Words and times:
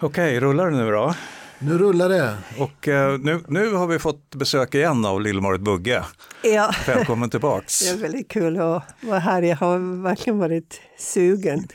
Okej, 0.00 0.40
rullar 0.40 0.70
det 0.70 0.76
nu 0.76 0.90
då? 0.90 1.14
Nu 1.58 1.78
rullar 1.78 2.08
det. 2.08 2.36
Och 2.58 2.88
eh, 2.88 3.18
nu, 3.18 3.40
nu 3.48 3.72
har 3.72 3.86
vi 3.86 3.98
fått 3.98 4.34
besök 4.34 4.74
igen 4.74 5.04
av 5.04 5.20
Lill-Marit 5.20 5.60
Bugge. 5.60 6.04
Ja, 6.44 6.70
Välkommen 6.86 7.30
tillbaks. 7.30 7.80
det 7.80 7.98
är 7.98 8.02
väldigt 8.02 8.28
kul 8.28 8.60
att 8.60 8.82
vara 9.00 9.18
här. 9.18 9.42
Jag 9.42 9.56
har 9.56 10.02
verkligen 10.02 10.38
varit 10.38 10.80
sugen. 10.98 11.68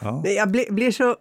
Ja. 0.00 0.22
Jag 0.26 0.50
blir, 0.50 0.72
blir 0.72 0.90
så 0.90 1.16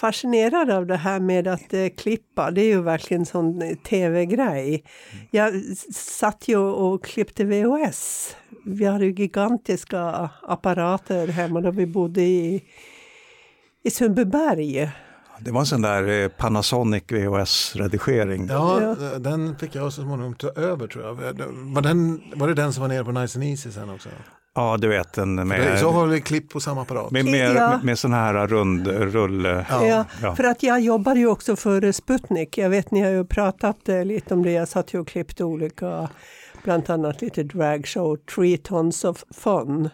fascinerad 0.00 0.70
av 0.70 0.86
det 0.86 0.96
här 0.96 1.20
med 1.20 1.48
att 1.48 1.74
eh, 1.74 1.88
klippa. 1.96 2.50
Det 2.50 2.60
är 2.60 2.66
ju 2.68 2.82
verkligen 2.82 3.20
en 3.20 3.26
sån 3.26 3.62
eh, 3.62 3.76
tv-grej. 3.76 4.84
Jag 5.30 5.54
satt 5.94 6.48
ju 6.48 6.56
och 6.58 7.04
klippte 7.04 7.44
VHS. 7.44 8.36
Vi 8.64 8.84
hade 8.84 9.04
ju 9.04 9.12
gigantiska 9.12 10.30
apparater 10.42 11.26
hemma 11.28 11.60
då 11.60 11.70
vi 11.70 11.86
bodde 11.86 12.22
i, 12.22 12.64
i 13.84 13.90
Sundbyberg. 13.90 14.90
Det 15.40 15.50
var 15.50 15.60
en 15.60 15.66
sån 15.66 15.82
där 15.82 16.22
eh, 16.22 16.28
Panasonic 16.28 17.02
VHS-redigering. 17.08 18.46
Ja, 18.50 18.96
den 19.18 19.56
fick 19.58 19.74
jag 19.74 19.92
så 19.92 20.02
småningom 20.02 20.34
ta 20.34 20.48
över 20.48 20.86
tror 20.86 21.04
jag. 21.04 21.14
Var, 21.74 21.82
den, 21.82 22.22
var 22.34 22.48
det 22.48 22.54
den 22.54 22.72
som 22.72 22.80
var 22.82 22.88
nere 22.88 23.04
på 23.04 23.12
Nice 23.12 23.38
and 23.38 23.44
Easy 23.48 23.70
sen 23.70 23.90
också? 23.90 24.08
Ja, 24.54 24.76
du 24.76 24.88
vet 24.88 25.18
en 25.18 25.36
Det- 25.36 25.44
med, 25.44 25.78
Så 25.80 25.90
har 25.90 26.06
vi 26.06 26.20
klipp 26.20 26.50
på 26.52 26.60
samma 26.60 26.82
apparat. 26.82 27.10
med, 27.10 27.24
med, 27.24 27.56
Ja. 27.56 27.70
med, 27.70 27.84
med 27.84 27.98
sån 27.98 28.12
här 28.12 28.46
rund 28.46 28.86
rull... 28.86 29.44
Ja. 29.44 29.86
Ja, 29.86 30.04
ja. 30.22 30.34
För 30.36 30.44
att 30.44 30.62
jag 30.62 30.80
jobbade 30.80 31.20
ju 31.20 31.26
också 31.26 31.56
för 31.56 31.92
Sputnik. 31.92 32.58
Jag 32.58 32.70
vet 32.70 32.90
ni 32.90 33.00
har 33.00 33.10
ju 33.10 33.24
pratat 33.24 33.88
eh, 33.88 34.04
lite 34.04 34.34
om 34.34 34.42
det. 34.42 34.52
Jag 34.52 34.68
satt 34.68 34.94
ju 34.94 35.00
och 35.00 35.08
klippte 35.08 35.44
olika, 35.44 36.08
bland 36.64 36.90
annat 36.90 37.22
lite 37.22 37.42
dragshow, 37.42 38.16
Three 38.34 38.56
Tons 38.58 39.04
of 39.04 39.24
Fun. 39.30 39.88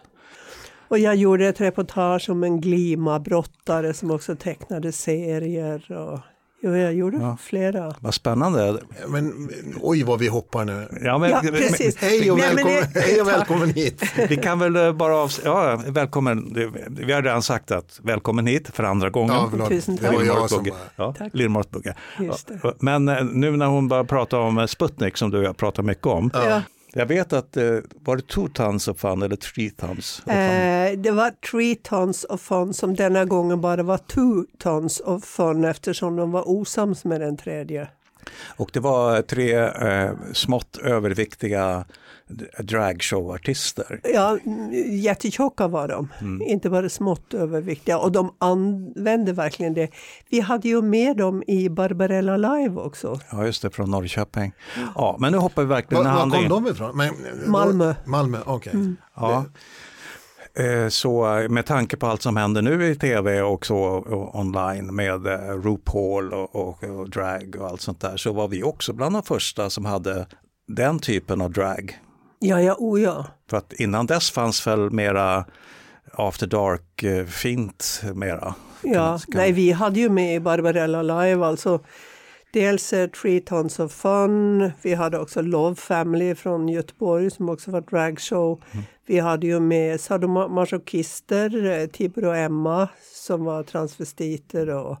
Och 0.91 0.99
jag 0.99 1.15
gjorde 1.15 1.47
ett 1.47 1.61
reportage 1.61 2.29
om 2.29 2.43
en 2.43 2.61
glima-brottare 2.61 3.93
som 3.93 4.11
också 4.11 4.35
tecknade 4.35 4.91
serier. 4.91 5.91
Och, 5.91 6.19
jo, 6.61 6.75
jag 6.75 6.93
gjorde 6.93 7.17
Ja. 7.17 7.37
flera. 7.41 7.95
Vad 7.99 8.13
spännande. 8.13 8.77
Men 9.07 9.49
oj 9.81 10.03
vad 10.03 10.19
vi 10.19 10.27
hoppar 10.27 10.65
nu. 10.65 10.87
Ja, 11.03 11.17
men, 11.17 11.29
Ja, 11.29 11.41
precis. 11.41 11.97
Hej 11.97 12.31
och, 12.31 12.37
Nej, 12.37 12.47
men 12.47 12.55
välkommen, 12.55 12.91
det- 12.93 12.99
hej 12.99 13.21
och 13.21 13.27
välkommen 13.27 13.69
hit. 13.69 14.03
Vi 14.29 14.37
kan 14.37 14.59
väl 14.59 14.75
eh, 14.75 14.93
bara 14.93 15.15
av... 15.17 15.31
Ja, 15.45 15.81
välkommen. 15.87 16.53
Det- 16.53 16.69
Vi 16.89 17.13
har 17.13 17.21
redan 17.21 17.41
sagt 17.41 17.71
att 17.71 17.99
välkommen 18.03 18.47
hit 18.47 18.69
för 18.73 18.83
andra 18.83 19.09
gången. 19.09 19.35
Ja, 19.35 19.47
förlåt. 19.51 19.69
Tusen 19.69 19.95
Det 19.95 20.01
tack. 20.03 20.15
var 20.15 20.23
jag 20.23 20.49
som. 20.49 20.65
Ja, 20.95 21.13
det. 22.47 22.59
Ja, 22.63 22.73
Men 22.79 23.07
eh, 23.07 23.23
nu 23.23 23.51
när 23.57 23.65
hon 23.67 23.87
börjar 23.87 24.03
prata 24.03 24.39
om 24.39 24.67
Sputnik 24.67 25.17
som 25.17 25.29
du 25.31 25.37
och 25.37 25.43
jag 25.43 25.57
pratar 25.57 25.83
mycket 25.83 26.07
om. 26.07 26.31
Ja. 26.33 26.61
Jag 26.93 27.05
vet 27.05 27.33
att, 27.33 27.57
eh, 27.57 27.77
var 28.03 28.15
det 28.15 28.27
two 28.27 28.47
tons 28.53 28.87
of 28.87 28.99
fun 28.99 29.21
eller 29.21 29.35
three 29.35 29.69
tons? 29.69 30.19
of 30.19 30.25
fun? 30.25 30.35
Eh, 30.35 30.91
det 30.97 31.11
var 31.11 31.31
Three 31.51 31.75
Tons 31.75 32.23
of 32.23 32.41
Fun 32.41 32.73
som 32.73 32.95
denna 32.95 33.25
gången 33.25 33.61
bara 33.61 33.83
var 33.83 33.97
Two 33.97 34.45
Tons 34.57 34.99
of 34.99 35.23
Fun 35.23 35.65
eftersom 35.65 36.15
de 36.15 36.31
var 36.31 36.49
osams 36.49 37.05
med 37.05 37.21
den 37.21 37.37
tredje. 37.37 37.87
Och 38.57 38.69
det 38.73 38.79
var 38.79 39.21
tre 39.21 39.53
eh, 39.57 40.11
smått 40.33 40.77
överviktiga 40.77 41.85
dragshowartister. 42.59 44.01
Ja, 44.13 44.37
mm, 44.45 44.71
jättetjocka 44.97 45.67
var 45.67 45.87
de. 45.87 46.09
Inte 46.41 46.69
bara 46.69 46.89
smått 46.89 47.33
överviktiga. 47.33 47.97
Och 47.97 48.11
de 48.11 48.35
använde 48.37 49.33
verkligen 49.33 49.73
det. 49.73 49.89
Vi 50.29 50.39
hade 50.39 50.67
ju 50.67 50.81
med 50.81 51.17
dem 51.17 51.43
i 51.47 51.69
Barbarella 51.69 52.37
Live 52.37 52.81
också. 52.81 53.19
Ja, 53.31 53.45
just 53.45 53.61
det, 53.61 53.69
från 53.69 53.91
Norrköping. 53.91 54.53
Ja, 54.95 55.17
men 55.19 55.31
nu 55.31 55.37
hoppar 55.37 55.61
vi 55.61 55.67
verkligen 55.67 56.03
Var, 56.03 56.11
var 56.11 56.29
kom 56.29 56.49
de 56.49 56.67
ifrån? 56.67 56.97
Men, 56.97 57.13
Malmö. 57.45 57.95
Malmö, 58.05 58.37
okej. 58.45 58.73
Ja. 59.15 59.45
Eh, 60.53 60.87
Så 60.89 61.45
med 61.49 61.65
tanke 61.65 61.97
på 61.97 62.07
allt 62.07 62.21
som 62.21 62.37
händer 62.37 62.61
nu 62.61 62.85
i 62.91 62.95
tv 62.95 63.41
och 63.41 63.65
så 63.65 64.03
online 64.33 64.95
med 64.95 65.27
eh, 65.27 65.61
RuPaul 65.63 66.33
och, 66.33 66.55
och, 66.55 66.83
och 66.83 67.09
drag 67.09 67.55
och 67.59 67.67
allt 67.67 67.81
sånt 67.81 68.01
där 68.01 68.17
så 68.17 68.33
var 68.33 68.47
vi 68.47 68.63
också 68.63 68.93
bland 68.93 69.15
de 69.15 69.23
första 69.23 69.69
som 69.69 69.85
hade 69.85 70.27
den 70.67 70.99
typen 70.99 71.41
av 71.41 71.51
drag. 71.51 71.99
Ja, 72.43 72.61
ja, 72.61 72.75
oh 72.79 73.01
ja. 73.01 73.25
För 73.49 73.57
att 73.57 73.73
innan 73.73 74.05
dess 74.05 74.31
fanns 74.31 74.67
väl 74.67 74.89
mera 74.91 75.45
after 76.13 76.47
dark 76.47 77.03
eh, 77.03 77.25
fint 77.25 78.01
mera. 78.13 78.55
ja. 78.83 79.19
Nej, 79.27 79.51
vi 79.51 79.71
hade 79.71 79.99
ju 79.99 80.09
med 80.09 80.41
Barbarella 80.43 81.01
Live 81.01 81.45
alltså 81.45 81.79
dels 82.53 82.93
eh, 82.93 83.09
Three 83.09 83.39
Tons 83.41 83.79
of 83.79 83.91
Fun. 83.91 84.71
Vi 84.81 84.93
hade 84.93 85.19
också 85.19 85.41
Love 85.41 85.75
Family 85.75 86.35
från 86.35 86.67
Göteborg 86.69 87.31
som 87.31 87.49
också 87.49 87.71
var 87.71 87.81
dragshow. 87.81 88.61
Vi 89.05 89.19
hade 89.19 89.47
ju 89.47 89.59
med 89.59 90.01
sadomasochister, 90.01 91.65
eh, 91.81 91.87
Tibor 91.87 92.25
och 92.25 92.37
Emma 92.37 92.87
som 93.15 93.43
var 93.45 93.63
transvestiter 93.63 94.69
och 94.69 94.97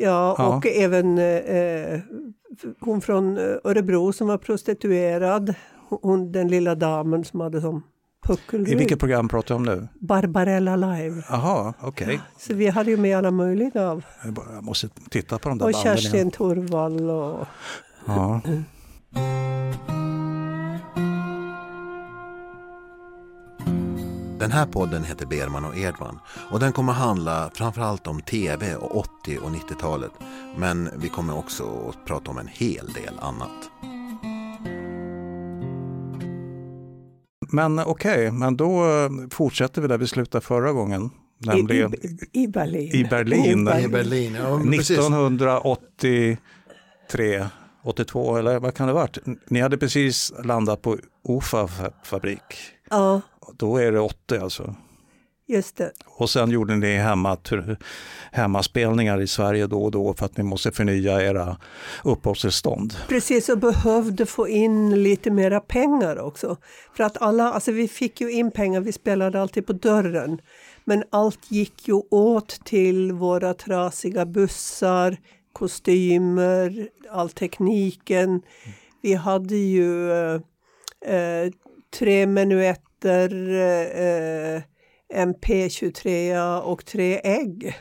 Ja, 0.00 0.34
Ja. 0.38 0.56
och 0.56 0.66
även 0.66 1.18
eh, 1.18 2.00
hon 2.80 3.00
från 3.00 3.38
eh, 3.38 3.44
Örebro 3.64 4.12
som 4.12 4.26
var 4.28 4.38
prostituerad. 4.38 5.54
Hon, 6.02 6.32
den 6.32 6.48
lilla 6.48 6.74
damen 6.74 7.24
som 7.24 7.40
hade 7.40 7.60
som 7.60 7.78
I 7.78 8.26
puckelrygg. 8.26 8.78
vilket 8.78 8.98
program 8.98 9.28
pratar 9.28 9.48
du 9.48 9.54
om 9.54 9.62
nu? 9.62 9.88
Barbarella 10.00 10.76
Live. 10.76 11.24
Jaha, 11.28 11.74
okej. 11.80 12.20
Så 12.38 12.54
vi 12.54 12.68
hade 12.68 12.90
ju 12.90 12.96
med 12.96 13.18
alla 13.18 13.30
möjliga 13.30 13.90
av. 13.90 14.04
Jag 14.24 14.64
måste 14.64 14.88
titta 15.10 15.38
på 15.38 15.48
de 15.48 15.58
där 15.58 15.66
Och 15.66 15.72
banden 15.72 15.92
igen. 15.92 16.02
Kerstin 16.02 16.30
Torvall 16.30 17.10
och... 17.10 17.46
Ja. 18.06 18.40
Den 24.38 24.52
här 24.52 24.66
podden 24.66 25.04
heter 25.04 25.26
Berman 25.26 25.64
och 25.64 25.76
Edman 25.78 26.18
och 26.50 26.60
den 26.60 26.72
kommer 26.72 26.92
handla 26.92 27.50
framförallt 27.54 28.06
om 28.06 28.20
tv 28.20 28.74
och 28.76 28.96
80 28.96 29.38
och 29.38 29.50
90-talet. 29.50 30.12
Men 30.56 30.90
vi 30.96 31.08
kommer 31.08 31.38
också 31.38 31.64
att 31.88 32.04
prata 32.06 32.30
om 32.30 32.38
en 32.38 32.48
hel 32.48 32.92
del 32.92 33.18
annat. 33.20 33.50
Men 37.50 37.78
okej, 37.78 38.30
men 38.30 38.56
då 38.56 38.84
eh, 38.84 39.10
fortsätter 39.30 39.82
vi 39.82 39.88
där 39.88 39.98
vi 39.98 40.06
slutade 40.06 40.44
förra 40.44 40.72
gången. 40.72 41.10
I, 41.44 41.46
Nämligen 41.46 41.94
i, 41.94 42.18
I 42.32 42.48
Berlin. 42.48 42.90
I 42.94 43.04
Berlin. 43.04 43.68
I 43.68 43.88
Berlin, 43.88 44.34
ja 44.34 44.58
men 44.58 44.70
precis. 44.70 44.98
1983, 44.98 46.38
82 47.82 48.36
eller 48.36 48.58
vad 48.60 48.74
kan 48.74 48.86
det 48.86 48.92
ha 48.92 49.00
varit? 49.00 49.18
Ni 49.48 49.60
hade 49.60 49.78
precis 49.78 50.32
landat 50.44 50.82
på 50.82 50.98
OFA-fabrik. 51.22 52.42
Ja, 52.90 53.20
Då 53.56 53.76
är 53.76 53.92
det 53.92 54.00
80 54.00 54.36
alltså. 54.38 54.74
Just 55.46 55.76
det. 55.76 55.92
Och 56.06 56.30
sen 56.30 56.50
gjorde 56.50 56.76
ni 56.76 56.96
hemma, 56.96 57.36
hemmaspelningar 58.32 59.20
i 59.20 59.26
Sverige 59.26 59.66
då 59.66 59.84
och 59.84 59.90
då 59.90 60.14
för 60.14 60.26
att 60.26 60.36
ni 60.36 60.44
måste 60.44 60.72
förnya 60.72 61.22
era 61.22 61.56
uppehållstillstånd. 62.04 62.94
Precis, 63.08 63.48
och 63.48 63.58
behövde 63.58 64.26
få 64.26 64.48
in 64.48 65.02
lite 65.02 65.30
mera 65.30 65.60
pengar 65.60 66.18
också. 66.18 66.56
För 66.96 67.04
att 67.04 67.22
alla, 67.22 67.52
alltså 67.52 67.72
vi 67.72 67.88
fick 67.88 68.20
ju 68.20 68.32
in 68.32 68.50
pengar, 68.50 68.80
vi 68.80 68.92
spelade 68.92 69.40
alltid 69.40 69.66
på 69.66 69.72
dörren. 69.72 70.40
Men 70.84 71.04
allt 71.10 71.50
gick 71.50 71.88
ju 71.88 71.94
åt 72.10 72.64
till 72.64 73.12
våra 73.12 73.54
trasiga 73.54 74.26
bussar, 74.26 75.16
kostymer, 75.52 76.88
all 77.10 77.30
tekniken. 77.30 78.42
Vi 79.02 79.14
hade 79.14 79.56
ju 79.56 80.12
eh, 80.12 81.50
tre 81.98 82.26
menuetter, 82.26 83.30
eh, 84.56 84.62
en 85.14 85.34
P23 85.34 86.60
och 86.60 86.84
tre 86.84 87.20
ägg. 87.24 87.76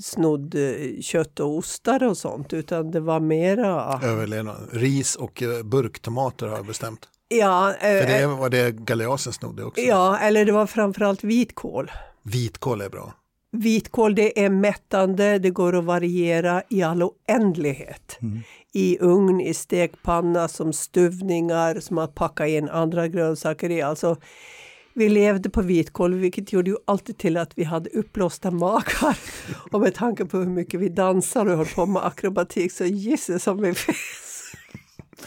snodde 0.00 0.92
kött 1.02 1.40
och 1.40 1.56
ostar 1.56 2.02
och 2.02 2.16
sånt 2.16 2.52
utan 2.52 2.90
det 2.90 3.00
var 3.00 3.20
mera... 3.20 4.00
Överlevnad. 4.02 4.68
Ris 4.72 5.16
och 5.16 5.42
eh, 5.42 5.62
burktomater 5.62 6.46
har 6.46 6.56
jag 6.56 6.66
bestämt. 6.66 7.08
Ja, 7.28 7.74
För 7.80 8.06
det 8.06 8.20
eh, 8.22 8.38
var 8.38 8.48
det 8.48 8.70
galeasen 8.70 9.32
snodde 9.32 9.64
också. 9.64 9.80
Ja, 9.80 10.18
eller 10.18 10.44
det 10.44 10.52
var 10.52 10.66
framförallt 10.66 11.24
vitkål. 11.24 11.90
Vitkål 12.22 12.80
är 12.80 12.88
bra. 12.88 13.14
Vitkål 13.56 14.14
det 14.14 14.44
är 14.44 14.50
mättande, 14.50 15.38
det 15.38 15.50
går 15.50 15.78
att 15.78 15.84
variera 15.84 16.62
i 16.68 16.82
all 16.82 17.02
oändlighet. 17.02 18.18
Mm. 18.20 18.40
I 18.72 18.98
ugn, 19.00 19.40
i 19.40 19.54
stekpanna, 19.54 20.48
som 20.48 20.72
stuvningar, 20.72 21.80
som 21.80 21.98
att 21.98 22.14
packa 22.14 22.46
in 22.46 22.68
andra 22.68 23.08
grönsaker 23.08 23.70
i. 23.70 23.82
Alltså, 23.82 24.16
vi 24.94 25.08
levde 25.08 25.50
på 25.50 25.62
vitkål 25.62 26.14
vilket 26.14 26.52
gjorde 26.52 26.70
ju 26.70 26.76
alltid 26.84 27.18
till 27.18 27.36
att 27.36 27.58
vi 27.58 27.64
hade 27.64 27.90
uppblåsta 27.90 28.50
magar. 28.50 29.18
Och 29.70 29.80
med 29.80 29.94
tanke 29.94 30.24
på 30.24 30.38
hur 30.38 30.50
mycket 30.50 30.80
vi 30.80 30.88
dansar 30.88 31.46
och 31.46 31.56
höll 31.56 31.66
på 31.66 31.86
med 31.86 32.06
akrobatik 32.06 32.72
så 32.72 32.84
gissar 32.84 33.38
som 33.38 33.62
vi 33.62 33.74
fes. 33.74 34.32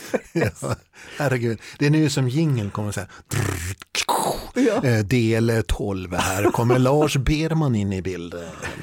ja, 0.33 0.75
herregud, 1.17 1.59
det 1.79 1.85
är 1.85 1.89
nu 1.89 2.09
som 2.09 2.29
jingel 2.29 2.71
kommer 2.71 2.89
att 2.89 2.95
säga 2.95 3.07
Ja. 4.53 4.89
Eh, 4.89 4.99
del 5.05 5.63
12 5.67 6.13
här 6.13 6.51
kommer 6.51 6.79
Lars 6.79 7.17
Berman 7.17 7.75
in 7.75 7.93
i 7.93 8.01
bilden. 8.01 8.39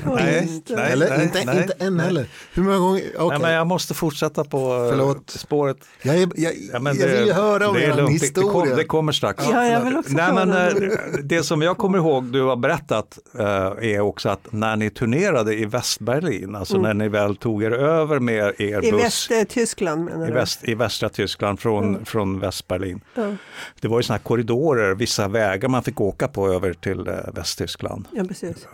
Nej, 0.07 0.63
nej, 0.69 0.93
Eller 0.93 1.09
nej, 1.09 1.25
inte, 1.25 1.45
nej, 1.45 1.63
inte 1.63 1.75
än 1.85 1.97
nej. 1.97 2.07
heller. 2.07 2.27
Hur 2.53 2.63
många 2.63 2.79
gånger? 2.79 3.03
Okay. 3.17 3.29
Nej, 3.29 3.39
men 3.39 3.53
jag 3.53 3.67
måste 3.67 3.95
fortsätta 3.95 4.45
på 4.45 4.59
eh, 4.59 4.91
Förlåt. 4.91 5.31
spåret. 5.31 5.77
Jag, 6.03 6.17
är, 6.17 6.21
jag, 6.21 6.53
ja, 6.73 6.81
jag 6.85 6.97
det, 6.97 7.21
vill 7.21 7.33
höra 7.33 7.69
om 7.69 7.77
er 7.77 8.09
historia. 8.09 8.47
Det, 8.47 8.53
kom, 8.53 8.77
det, 8.77 8.85
kommer 8.85 9.13
strax. 9.13 9.45
Ja, 9.51 9.67
jag 9.67 9.81
vill 9.81 9.97
också 9.97 10.13
nej, 10.13 10.33
men, 10.33 10.49
det. 10.49 10.87
Eh, 10.87 11.19
det 11.25 11.43
som 11.43 11.63
jag 11.63 11.79
kommer 11.79 11.99
ihåg 11.99 12.25
du 12.25 12.43
har 12.43 12.57
berättat 12.57 13.19
uh, 13.39 13.45
är 13.45 14.01
också 14.01 14.29
att 14.29 14.53
när 14.53 14.77
ni 14.77 14.91
turnerade 14.91 15.55
i 15.55 15.65
Västberlin, 15.65 16.55
alltså 16.55 16.77
mm. 16.77 16.83
när 16.83 17.05
ni 17.05 17.09
väl 17.09 17.37
tog 17.37 17.63
er 17.63 17.71
över 17.71 18.19
med 18.19 18.61
er 18.61 18.85
I 18.85 18.91
buss. 18.91 19.31
Västtyskland 19.31 20.05
menar 20.05 20.27
du? 20.27 20.33
I, 20.33 20.35
väst, 20.35 20.61
I 20.63 20.75
västra 20.75 21.09
Tyskland 21.09 21.61
från, 21.61 21.89
mm. 21.89 22.05
från 22.05 22.41
Västberlin. 22.41 23.01
Mm. 23.17 23.39
Det 23.81 23.89
var 23.89 23.99
ju 23.99 24.03
sådana 24.03 24.19
här 24.19 24.25
korridorer, 24.25 24.95
vissa 24.95 25.29
vägar 25.33 25.69
man 25.69 25.83
fick 25.83 26.01
åka 26.01 26.29
på 26.29 26.49
över 26.49 26.73
till 26.73 27.09
eh, 27.09 27.15
Västtyskland. 27.35 28.09
Ja, 28.13 28.25
precis. 28.25 28.67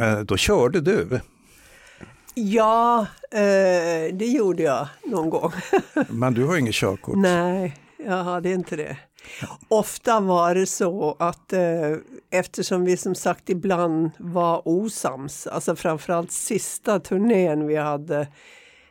Eh, 0.00 0.20
då 0.24 0.36
körde 0.36 0.80
du. 0.80 1.20
Ja, 2.34 3.06
eh, 3.30 4.14
det 4.14 4.26
gjorde 4.26 4.62
jag 4.62 4.88
någon 5.04 5.30
gång. 5.30 5.52
Men 6.08 6.34
du 6.34 6.44
har 6.44 6.56
inget 6.56 6.74
körkort? 6.74 7.16
Nej, 7.16 7.76
jag 8.06 8.24
hade 8.24 8.50
inte 8.50 8.76
det. 8.76 8.96
Ofta 9.68 10.20
var 10.20 10.54
det 10.54 10.66
så 10.66 11.16
att 11.18 11.52
eh, 11.52 11.96
eftersom 12.30 12.84
vi 12.84 12.96
som 12.96 13.14
sagt 13.14 13.50
ibland 13.50 14.10
var 14.18 14.62
osams, 14.64 15.46
alltså 15.46 15.76
framförallt 15.76 16.32
sista 16.32 17.00
turnén 17.00 17.66
vi 17.66 17.76
hade 17.76 18.28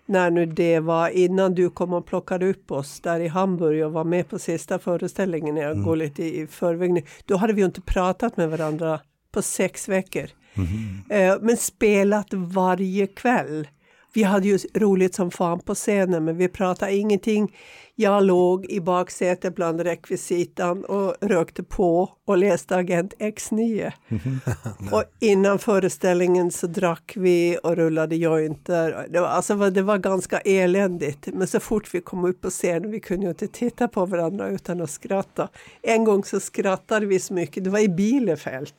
när 0.10 0.32
nu 0.32 0.46
det 0.46 0.80
var 0.80 1.10
innan 1.10 1.56
du 1.56 1.70
kom 1.70 1.94
och 1.94 2.06
plockade 2.06 2.50
upp 2.50 2.72
oss 2.72 3.00
där 3.00 3.20
i 3.20 3.28
Hamburg 3.28 3.86
och 3.86 3.92
var 3.92 4.04
med 4.04 4.30
på 4.30 4.40
sista 4.40 4.80
föreställningen, 4.80 5.58
jag 5.58 5.72
mm. 5.72 5.84
går 5.84 5.96
lite 5.96 6.24
i 6.24 6.48
förväg 6.48 6.94
nu, 6.94 7.02
då 7.26 7.38
hade 7.38 7.54
vi 7.54 7.62
inte 7.62 7.82
pratat 7.82 8.38
med 8.38 8.50
varandra 8.50 9.00
på 9.32 9.42
sex 9.42 9.90
veckor. 9.90 10.30
Mm. 10.54 11.40
Men 11.42 11.58
spelat 11.58 12.28
varje 12.34 13.08
kväll. 13.08 13.68
Vi 14.14 14.24
hade 14.24 14.48
ju 14.48 14.58
roligt 14.74 15.16
som 15.16 15.32
fan 15.32 15.60
på 15.60 15.76
scenen 15.76 16.26
men 16.26 16.38
vi 16.38 16.48
pratade 16.48 16.96
ingenting. 16.96 17.56
Jag 17.96 18.24
låg 18.24 18.66
i 18.66 18.82
baksätet 18.82 19.56
bland 19.56 19.82
rekvisitan 19.82 20.86
och 20.86 21.16
rökte 21.22 21.64
på 21.64 22.10
och 22.26 22.38
läste 22.38 22.76
Agent 22.76 23.14
X9. 23.20 23.92
och 24.92 25.04
innan 25.20 25.60
föreställningen 25.60 26.52
så 26.52 26.68
drack 26.68 27.14
vi 27.16 27.58
och 27.64 27.76
rullade 27.76 28.16
jointer. 28.16 29.08
Det 29.10 29.20
var, 29.20 29.28
alltså, 29.28 29.70
det 29.70 29.82
var 29.82 29.98
ganska 29.98 30.40
eländigt. 30.40 31.28
Men 31.34 31.48
så 31.48 31.60
fort 31.60 31.94
vi 31.94 32.02
kom 32.02 32.26
upp 32.26 32.42
på 32.42 32.50
scenen, 32.50 32.92
vi 32.92 33.00
kunde 33.00 33.26
ju 33.26 33.30
inte 33.30 33.48
titta 33.48 33.88
på 33.88 34.06
varandra 34.06 34.50
utan 34.50 34.82
att 34.82 34.90
skratta. 34.90 35.50
En 35.82 36.04
gång 36.04 36.24
så 36.24 36.40
skrattade 36.40 37.06
vi 37.06 37.20
så 37.20 37.34
mycket, 37.34 37.64
det 37.64 37.70
var 37.70 37.80
i 37.80 37.90
Bielefeld, 37.90 38.74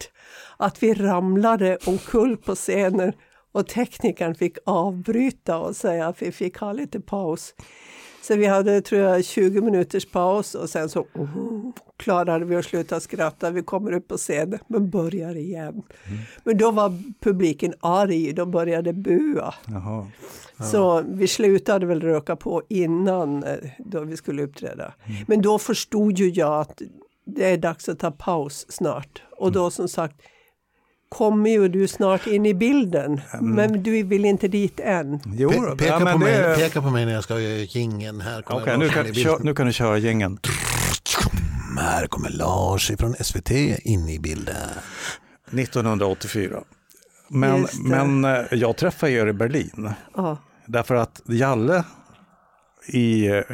att 0.56 0.82
vi 0.82 0.94
ramlade 0.94 1.78
omkull 1.86 2.36
på 2.36 2.54
scenen 2.54 3.12
och 3.52 3.66
teknikern 3.66 4.34
fick 4.34 4.58
avbryta 4.66 5.58
och 5.58 5.76
säga 5.76 6.06
att 6.06 6.22
vi 6.22 6.32
fick 6.32 6.58
ha 6.58 6.72
lite 6.72 7.00
paus. 7.00 7.54
Så 8.22 8.36
vi 8.36 8.46
hade 8.46 8.80
tror 8.80 9.00
jag 9.00 9.24
20 9.24 9.60
minuters 9.60 10.06
paus 10.06 10.54
och 10.54 10.70
sen 10.70 10.88
så 10.88 11.00
uh, 11.00 11.70
klarade 11.96 12.44
vi 12.44 12.56
att 12.56 12.64
sluta 12.64 13.00
skratta. 13.00 13.50
Vi 13.50 13.62
kommer 13.62 13.92
upp 13.92 14.08
på 14.08 14.16
scenen 14.16 14.58
men 14.66 14.90
börjar 14.90 15.36
igen. 15.36 15.72
Mm. 15.72 16.18
Men 16.44 16.58
då 16.58 16.70
var 16.70 17.02
publiken 17.20 17.74
arg, 17.80 18.32
de 18.32 18.50
började 18.50 18.92
bua. 18.92 19.54
Jaha. 19.66 20.06
Så 20.70 21.02
vi 21.08 21.28
slutade 21.28 21.86
väl 21.86 22.00
röka 22.00 22.36
på 22.36 22.62
innan 22.68 23.44
eh, 23.44 23.56
då 23.78 24.00
vi 24.00 24.16
skulle 24.16 24.42
uppträda. 24.42 24.94
Mm. 25.04 25.24
Men 25.28 25.42
då 25.42 25.58
förstod 25.58 26.18
ju 26.18 26.30
jag 26.30 26.60
att 26.60 26.82
det 27.24 27.50
är 27.50 27.58
dags 27.58 27.88
att 27.88 27.98
ta 27.98 28.10
paus 28.10 28.66
snart. 28.68 29.22
Och 29.38 29.52
då 29.52 29.70
som 29.70 29.88
sagt 29.88 30.22
kommer 31.10 31.50
ju 31.50 31.68
du 31.68 31.88
snart 31.88 32.26
in 32.26 32.46
i 32.46 32.54
bilden. 32.54 33.20
Mm. 33.32 33.54
Men 33.54 33.82
du 33.82 34.02
vill 34.02 34.24
inte 34.24 34.48
dit 34.48 34.80
än. 34.80 35.20
Jo, 35.36 35.50
Pe 35.50 35.76
peka, 35.76 36.00
ja, 36.00 36.12
på 36.12 36.18
mig, 36.18 36.32
det... 36.32 36.56
peka 36.56 36.82
på 36.82 36.90
mig 36.90 37.06
när 37.06 37.12
jag 37.12 37.24
ska 37.24 37.40
göra 37.40 37.58
gingen 37.58 38.20
här. 38.20 38.54
okay, 38.54 38.76
nu, 38.76 38.88
kan, 38.88 39.14
kör, 39.14 39.38
nu 39.38 39.54
kan 39.54 39.66
du 39.66 39.72
köra 39.72 39.98
gingen. 39.98 40.38
Här 41.78 42.06
kommer 42.06 42.30
Lars 42.30 42.90
från 42.98 43.14
SVT 43.20 43.50
in 43.82 44.08
i 44.08 44.18
bilden. 44.18 44.54
1984. 45.52 46.60
Men, 47.28 47.66
men 47.84 48.24
eh, 48.24 48.44
jag 48.50 48.76
träffade 48.76 49.12
er 49.12 49.26
i 49.26 49.32
Berlin. 49.32 49.90
Ja. 50.16 50.36
Därför 50.66 50.94
att 50.94 51.22
Jalle 51.26 51.84
i, 52.86 53.26
eh, 53.26 53.44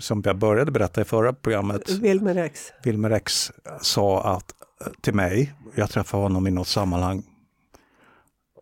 som 0.00 0.22
jag 0.24 0.38
började 0.38 0.72
berätta 0.72 1.00
i 1.00 1.04
förra 1.04 1.32
programmet, 1.32 1.90
Wilmer 1.90 2.36
X. 2.36 2.60
Wilmer 2.82 3.10
X 3.10 3.52
sa 3.80 4.36
att 4.36 4.54
till 5.00 5.14
mig. 5.14 5.54
Jag 5.74 5.90
träffade 5.90 6.22
honom 6.22 6.46
i 6.46 6.50
något 6.50 6.68
sammanhang. 6.68 7.22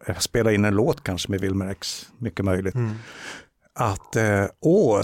Jag 0.06 0.22
spelade 0.22 0.54
in 0.54 0.64
en 0.64 0.74
låt 0.74 1.02
kanske 1.02 1.30
med 1.30 1.40
Wilmer 1.40 1.66
X, 1.66 2.08
mycket 2.18 2.44
möjligt. 2.44 2.74
Mm. 2.74 2.94
Att 3.78 4.16
eh, 4.16 4.44
åh, 4.60 5.02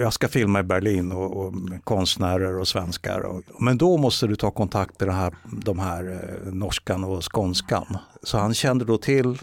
jag 0.00 0.12
ska 0.12 0.28
filma 0.28 0.60
i 0.60 0.62
Berlin 0.62 1.12
och, 1.12 1.36
och 1.36 1.54
konstnärer 1.84 2.58
och 2.58 2.68
svenskar. 2.68 3.20
Och, 3.20 3.42
men 3.60 3.78
då 3.78 3.96
måste 3.96 4.26
du 4.26 4.36
ta 4.36 4.50
kontakt 4.50 5.00
med 5.00 5.08
de 5.08 5.14
här, 5.14 5.34
de 5.44 5.78
här 5.78 6.10
eh, 6.46 6.52
norskan 6.52 7.04
och 7.04 7.32
skånskan. 7.32 7.98
Så 8.22 8.38
han 8.38 8.54
kände 8.54 8.84
då 8.84 8.98
till 8.98 9.38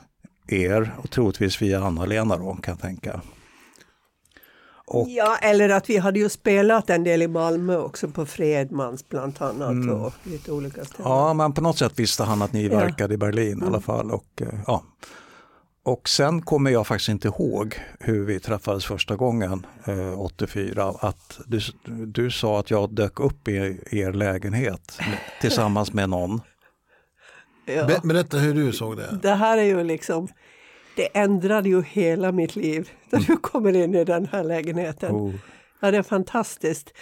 er 0.48 0.96
och 0.98 1.12
troligtvis 1.12 1.62
via 1.62 1.84
Anna-Lena 1.84 2.38
då 2.38 2.54
kan 2.54 2.72
jag 2.72 2.80
tänka. 2.82 3.22
Och, 4.88 5.10
ja, 5.10 5.38
eller 5.42 5.70
att 5.70 5.90
vi 5.90 5.98
hade 5.98 6.20
ju 6.20 6.30
spelat 6.30 6.90
en 6.90 7.04
del 7.04 7.22
i 7.22 7.28
Malmö 7.28 7.78
också 7.78 8.08
på 8.08 8.26
Fredmans 8.26 9.10
bland 9.10 9.42
annat 9.42 9.72
mm. 9.72 10.02
och 10.02 10.14
lite 10.24 10.52
olika 10.52 10.86
ställen. 10.86 11.12
Ja, 11.12 11.34
men 11.34 11.54
på 11.54 11.62
något 11.62 11.78
sätt 11.78 12.00
visste 12.00 12.24
han 12.24 12.42
att 12.42 12.54
ni 12.54 12.68
ja. 12.68 12.80
verkade 12.80 13.14
i 13.14 13.18
Berlin 13.18 13.54
mm. 13.54 13.64
i 13.64 13.68
alla 13.68 13.82
fall. 13.82 14.12
Och, 14.12 14.42
eh, 14.42 14.48
ja. 14.68 14.84
och 15.84 16.10
sen 16.10 16.42
kommer 16.42 16.72
jag 16.72 16.88
faktiskt 16.88 17.10
inte 17.10 17.28
ihåg 17.28 17.76
hur 18.00 18.26
vi 18.26 18.40
träffades 18.40 18.86
första 18.86 19.16
gången, 19.16 19.66
eh, 19.86 20.20
84. 20.20 20.94
Att 21.00 21.40
du, 21.46 21.60
du 22.06 22.32
sa 22.32 22.60
att 22.60 22.72
jag 22.72 22.94
dök 22.94 23.20
upp 23.20 23.48
i 23.48 23.80
er 23.92 24.14
lägenhet 24.14 25.00
tillsammans 25.42 25.94
med 25.94 26.10
någon. 26.10 26.42
Ja. 27.66 28.00
Berätta 28.04 28.38
hur 28.38 28.54
du 28.54 28.74
såg 28.74 28.98
det. 28.98 29.20
Det 29.22 29.34
här 29.34 29.58
är 29.58 29.64
ju 29.64 29.84
liksom 29.84 30.28
det 30.96 31.08
ändrade 31.14 31.70
ju 31.70 31.82
hela 31.82 32.32
mitt 32.32 32.56
liv 32.56 32.90
när 33.10 33.20
du 33.20 33.38
kommer 33.38 33.76
in 33.76 33.96
i 33.96 34.04
den 34.04 34.28
här 34.32 34.44
lägenheten. 34.44 35.16
Oh. 35.16 35.34
Ja, 35.80 35.92
det 35.92 35.98
är 35.98 36.04
fantastiskt. 36.04 36.94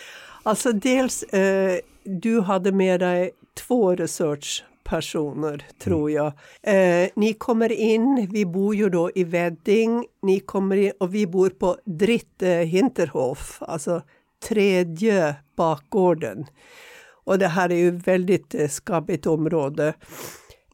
Alltså 0.43 0.71
dels, 0.71 1.23
eh, 1.23 1.79
du 2.03 2.41
hade 2.41 2.71
med 2.71 2.99
dig 2.99 3.31
två 3.53 3.95
research 3.95 4.63
personer, 4.83 5.65
tror 5.79 6.11
jag. 6.11 6.33
Eh, 6.61 7.09
ni 7.15 7.33
kommer 7.33 7.71
in, 7.71 8.29
vi 8.31 8.45
bor 8.45 8.75
ju 8.75 8.89
då 8.89 9.11
i 9.15 9.23
Wedding, 9.23 10.05
ni 10.21 10.39
kommer 10.39 10.77
in 10.77 10.91
och 10.99 11.15
vi 11.15 11.27
bor 11.27 11.49
på 11.49 11.77
Dritte 11.85 12.47
Hinterhof, 12.47 13.57
alltså 13.61 14.01
tredje 14.47 15.35
bakgården. 15.55 16.45
Och 17.23 17.39
det 17.39 17.47
här 17.47 17.71
är 17.71 17.75
ju 17.75 17.91
väldigt 17.91 18.55
eh, 18.55 18.67
skabbigt 18.67 19.25
område. 19.25 19.93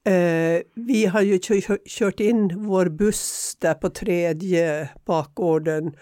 Eh, 0.07 0.61
vi 0.75 1.05
har 1.05 1.21
ju 1.21 1.39
kört 1.85 2.19
in 2.19 2.65
vår 2.67 2.85
buss 2.89 3.57
där 3.59 3.73
på 3.73 3.89
tredje 3.89 4.89
bakgården 5.05 5.95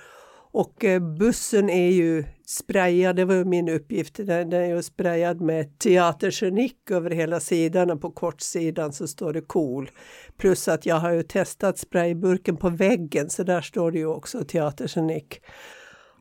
och 0.51 0.85
eh, 0.85 0.99
bussen 0.99 1.69
är 1.69 1.89
ju 1.89 2.23
sprayad, 2.45 3.15
det 3.15 3.25
var 3.25 3.43
min 3.43 3.69
uppgift, 3.69 4.15
den, 4.15 4.53
är 4.53 4.65
ju 4.65 4.83
sprayad 4.83 5.41
med 5.41 5.79
teatergenik 5.79 6.91
över 6.91 7.09
hela 7.09 7.39
sidan 7.39 7.91
och 7.91 8.01
på 8.01 8.11
kortsidan 8.11 8.93
så 8.93 9.07
står 9.07 9.33
det 9.33 9.41
cool. 9.41 9.91
Plus 10.37 10.67
att 10.67 10.85
jag 10.85 10.95
har 10.95 11.11
ju 11.11 11.23
testat 11.23 11.77
sprayburken 11.77 12.57
på 12.57 12.69
väggen 12.69 13.29
så 13.29 13.43
där 13.43 13.61
står 13.61 13.91
det 13.91 13.97
ju 13.97 14.07
också 14.07 14.43
teatergenik. 14.43 15.41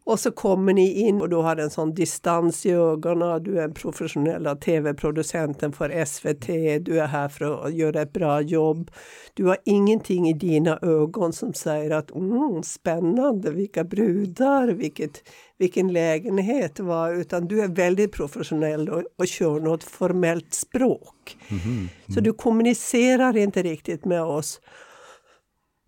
Och 0.06 0.20
så 0.20 0.30
kommer 0.30 0.72
ni 0.72 0.92
in 0.92 1.20
och 1.20 1.28
du 1.28 1.36
har 1.36 1.56
en 1.56 1.70
sån 1.70 1.94
distans 1.94 2.66
i 2.66 2.70
ögonen. 2.70 3.42
Du 3.42 3.58
är 3.58 3.64
en 3.64 3.74
professionella 3.74 4.56
tv-producenten 4.56 5.72
för 5.72 6.04
SVT. 6.04 6.46
Du 6.84 7.00
är 7.00 7.06
här 7.06 7.28
för 7.28 7.66
att 7.66 7.74
göra 7.74 8.02
ett 8.02 8.12
bra 8.12 8.40
jobb. 8.40 8.90
Du 9.34 9.44
har 9.44 9.56
ingenting 9.64 10.28
i 10.28 10.32
dina 10.32 10.78
ögon 10.82 11.32
som 11.32 11.54
säger 11.54 11.90
att 11.90 12.10
mm, 12.10 12.62
spännande, 12.62 13.50
vilka 13.50 13.84
brudar, 13.84 14.68
vilket, 14.68 15.22
vilken 15.58 15.92
lägenhet 15.92 16.80
var, 16.80 17.14
utan 17.14 17.48
du 17.48 17.60
är 17.60 17.68
väldigt 17.68 18.12
professionell 18.12 18.88
och, 18.88 19.02
och 19.18 19.26
kör 19.26 19.60
något 19.60 19.84
formellt 19.84 20.54
språk. 20.54 21.36
Mm 21.48 21.62
-hmm. 21.62 21.76
Mm. 21.76 21.88
Så 22.14 22.20
du 22.20 22.32
kommunicerar 22.32 23.36
inte 23.36 23.62
riktigt 23.62 24.04
med 24.04 24.22
oss. 24.22 24.60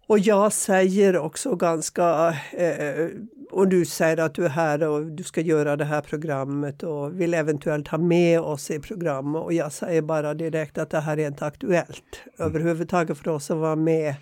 Och 0.09 0.19
jag 0.19 0.53
säger 0.53 1.19
också 1.19 1.57
ganska, 1.57 2.37
eh, 2.53 3.09
och 3.51 3.69
du 3.69 3.85
säger 3.85 4.17
att 4.17 4.35
du 4.35 4.45
är 4.45 4.49
här 4.49 4.83
och 4.89 5.07
du 5.07 5.23
ska 5.23 5.41
göra 5.41 5.77
det 5.77 5.85
här 5.85 6.01
programmet 6.01 6.83
och 6.83 7.21
vill 7.21 7.35
eventuellt 7.35 7.89
ha 7.89 7.99
med 7.99 8.41
oss 8.41 8.71
i 8.71 8.81
programmet. 8.81 9.43
Och 9.43 9.53
jag 9.53 9.73
säger 9.73 10.03
bara 10.03 10.35
direkt 10.35 10.79
att 10.79 10.91
det 10.91 11.01
här 11.01 11.19
är 11.19 11.27
inte 11.27 11.47
aktuellt 11.47 12.23
mm. 12.39 12.51
överhuvudtaget 12.51 13.19
för 13.19 13.29
oss 13.29 13.51
att 13.51 13.57
vara 13.57 13.77
med. 13.77 14.15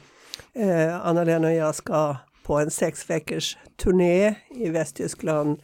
Eh, 0.53 1.07
Anna-Lena 1.07 1.49
och 1.49 1.55
jag 1.55 1.75
ska 1.75 2.17
på 2.43 2.59
en 2.59 2.71
sex 2.71 3.11
veckors 3.11 3.57
turné 3.77 4.35
i 4.51 4.69
Västtyskland. 4.69 5.61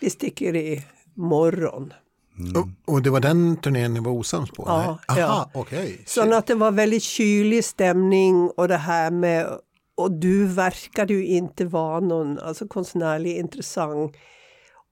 Vi 0.00 0.10
sticker 0.10 0.56
i 0.56 0.84
morgon. 1.14 1.92
Mm. 2.38 2.62
Och, 2.62 2.94
och, 2.94 3.02
det 3.02 3.10
var 3.10 3.20
den 3.20 3.56
turnén 3.56 3.94
ni 3.94 4.00
var 4.00 4.12
osams 4.12 4.50
på? 4.50 4.64
Ja. 4.66 4.98
Aha, 5.08 5.20
ja. 5.20 5.50
Okay. 5.54 5.98
Så 6.06 6.34
att 6.34 6.46
det 6.46 6.54
var 6.54 6.70
väldigt 6.70 7.02
kylig 7.02 7.64
stämning 7.64 8.50
och 8.56 8.68
det 8.68 8.76
här 8.76 9.10
med 9.10 9.58
och 9.98 10.12
du 10.12 10.46
verkade 10.46 11.14
ju 11.14 11.26
inte 11.26 11.64
vara 11.64 12.00
någon 12.00 12.38
alltså 12.38 12.68
konstnärlig 12.68 13.36
intressant. 13.36 14.16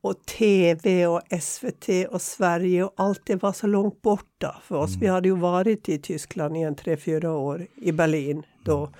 Och 0.02 0.26
tv 0.26 1.06
och 1.06 1.20
SVT 1.40 1.88
och 2.10 2.22
Sverige 2.22 2.84
och 2.84 2.92
allt 2.96 3.20
det 3.26 3.42
var 3.42 3.52
så 3.52 3.66
långt 3.66 4.02
borta 4.02 4.56
för 4.62 4.76
oss. 4.76 4.90
Mm. 4.90 5.00
Vi 5.00 5.06
hade 5.06 5.28
ju 5.28 5.36
varit 5.36 5.88
i 5.88 5.98
Tyskland 5.98 6.56
i 6.56 6.60
en 6.60 6.76
tre, 6.76 6.96
fyra 6.96 7.32
år, 7.32 7.66
i 7.76 7.92
Berlin 7.92 8.42
då. 8.64 8.78
Mm. 8.78 8.92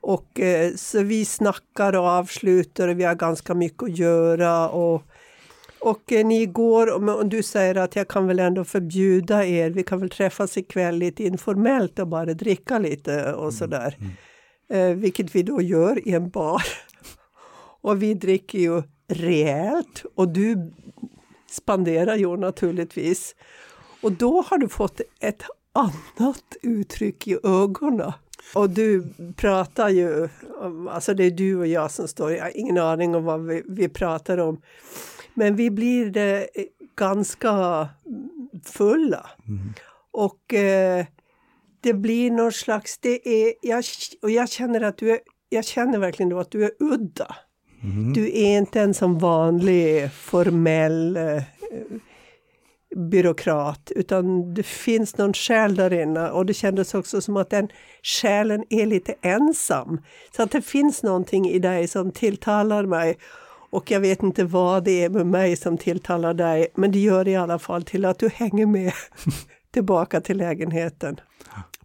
Och 0.00 0.40
eh, 0.40 0.74
så 0.74 1.02
vi 1.02 1.24
snackar 1.24 1.96
och 1.96 2.06
avslutar 2.06 2.88
och 2.88 3.00
vi 3.00 3.04
har 3.04 3.14
ganska 3.14 3.54
mycket 3.54 3.82
att 3.82 3.98
göra. 3.98 4.68
Och 4.68 5.02
och 5.80 6.12
eh, 6.12 6.26
ni 6.26 6.46
går, 6.46 7.10
och 7.16 7.26
du 7.26 7.42
säger 7.42 7.74
att 7.74 7.96
jag 7.96 8.08
kan 8.08 8.26
väl 8.26 8.38
ändå 8.38 8.64
förbjuda 8.64 9.46
er, 9.46 9.70
vi 9.70 9.82
kan 9.82 10.00
väl 10.00 10.10
träffas 10.10 10.56
ikväll 10.56 10.96
lite 10.96 11.24
informellt 11.24 11.98
och 11.98 12.08
bara 12.08 12.34
dricka 12.34 12.78
lite 12.78 13.32
och 13.32 13.42
mm, 13.42 13.52
sådär. 13.52 13.96
Mm. 13.98 14.10
Eh, 14.70 14.96
vilket 14.96 15.34
vi 15.34 15.42
då 15.42 15.62
gör 15.62 16.08
i 16.08 16.14
en 16.14 16.30
bar. 16.30 16.62
och 17.80 18.02
vi 18.02 18.14
dricker 18.14 18.58
ju 18.58 18.82
rejält 19.08 20.04
och 20.14 20.28
du 20.28 20.72
spanderar 21.50 22.16
ju 22.16 22.36
naturligtvis. 22.36 23.34
Och 24.02 24.12
då 24.12 24.42
har 24.42 24.58
du 24.58 24.68
fått 24.68 25.00
ett 25.20 25.42
annat 25.72 26.56
uttryck 26.62 27.26
i 27.28 27.38
ögonen. 27.42 28.12
Och 28.54 28.70
du 28.70 29.04
pratar 29.36 29.88
ju, 29.88 30.28
alltså 30.90 31.14
det 31.14 31.24
är 31.24 31.30
du 31.30 31.56
och 31.56 31.66
jag 31.66 31.90
som 31.90 32.08
står, 32.08 32.32
jag 32.32 32.42
har 32.42 32.56
ingen 32.56 32.78
aning 32.78 33.14
om 33.14 33.24
vad 33.24 33.46
vi, 33.46 33.62
vi 33.68 33.88
pratar 33.88 34.38
om. 34.38 34.60
Men 35.40 35.56
vi 35.56 35.70
blir 35.70 36.16
eh, 36.16 36.42
ganska 36.96 37.88
fulla. 38.64 39.30
Mm. 39.48 39.72
Och 40.10 40.54
eh, 40.54 41.06
det 41.80 41.94
blir 41.94 42.30
någon 42.30 42.52
slags, 42.52 42.98
det 42.98 43.28
är, 43.28 43.54
jag, 43.62 43.84
och 44.22 44.30
jag 44.30 44.48
känner 44.48 44.80
att 44.80 44.98
du 44.98 45.10
är, 45.10 45.18
jag 45.48 45.64
känner 45.64 45.98
verkligen 45.98 46.28
då 46.28 46.38
att 46.38 46.50
du 46.50 46.64
är 46.64 46.70
udda. 46.80 47.36
Mm. 47.82 48.12
Du 48.12 48.26
är 48.26 48.58
inte 48.58 48.80
en 48.80 48.94
som 48.94 49.18
vanlig 49.18 50.12
formell 50.12 51.16
eh, 51.16 51.42
byråkrat 52.96 53.92
utan 53.96 54.54
det 54.54 54.62
finns 54.62 55.18
någon 55.18 55.32
själ 55.32 55.74
där 55.74 55.92
inne 55.92 56.30
och 56.30 56.46
det 56.46 56.54
kändes 56.54 56.94
också 56.94 57.20
som 57.20 57.36
att 57.36 57.50
den 57.50 57.68
själen 58.02 58.64
är 58.70 58.86
lite 58.86 59.14
ensam. 59.22 60.00
Så 60.36 60.42
att 60.42 60.50
det 60.50 60.62
finns 60.62 61.02
någonting 61.02 61.48
i 61.48 61.58
dig 61.58 61.88
som 61.88 62.12
tilltalar 62.12 62.86
mig 62.86 63.16
och 63.70 63.90
jag 63.90 64.00
vet 64.00 64.22
inte 64.22 64.44
vad 64.44 64.84
det 64.84 65.04
är 65.04 65.08
med 65.10 65.26
mig 65.26 65.56
som 65.56 65.78
tilltalar 65.78 66.34
dig, 66.34 66.68
men 66.74 66.92
det 66.92 66.98
gör 66.98 67.28
i 67.28 67.36
alla 67.36 67.58
fall 67.58 67.82
till 67.82 68.04
att 68.04 68.18
du 68.18 68.28
hänger 68.28 68.66
med 68.66 68.92
tillbaka 69.72 70.20
till 70.20 70.36
lägenheten. 70.36 71.20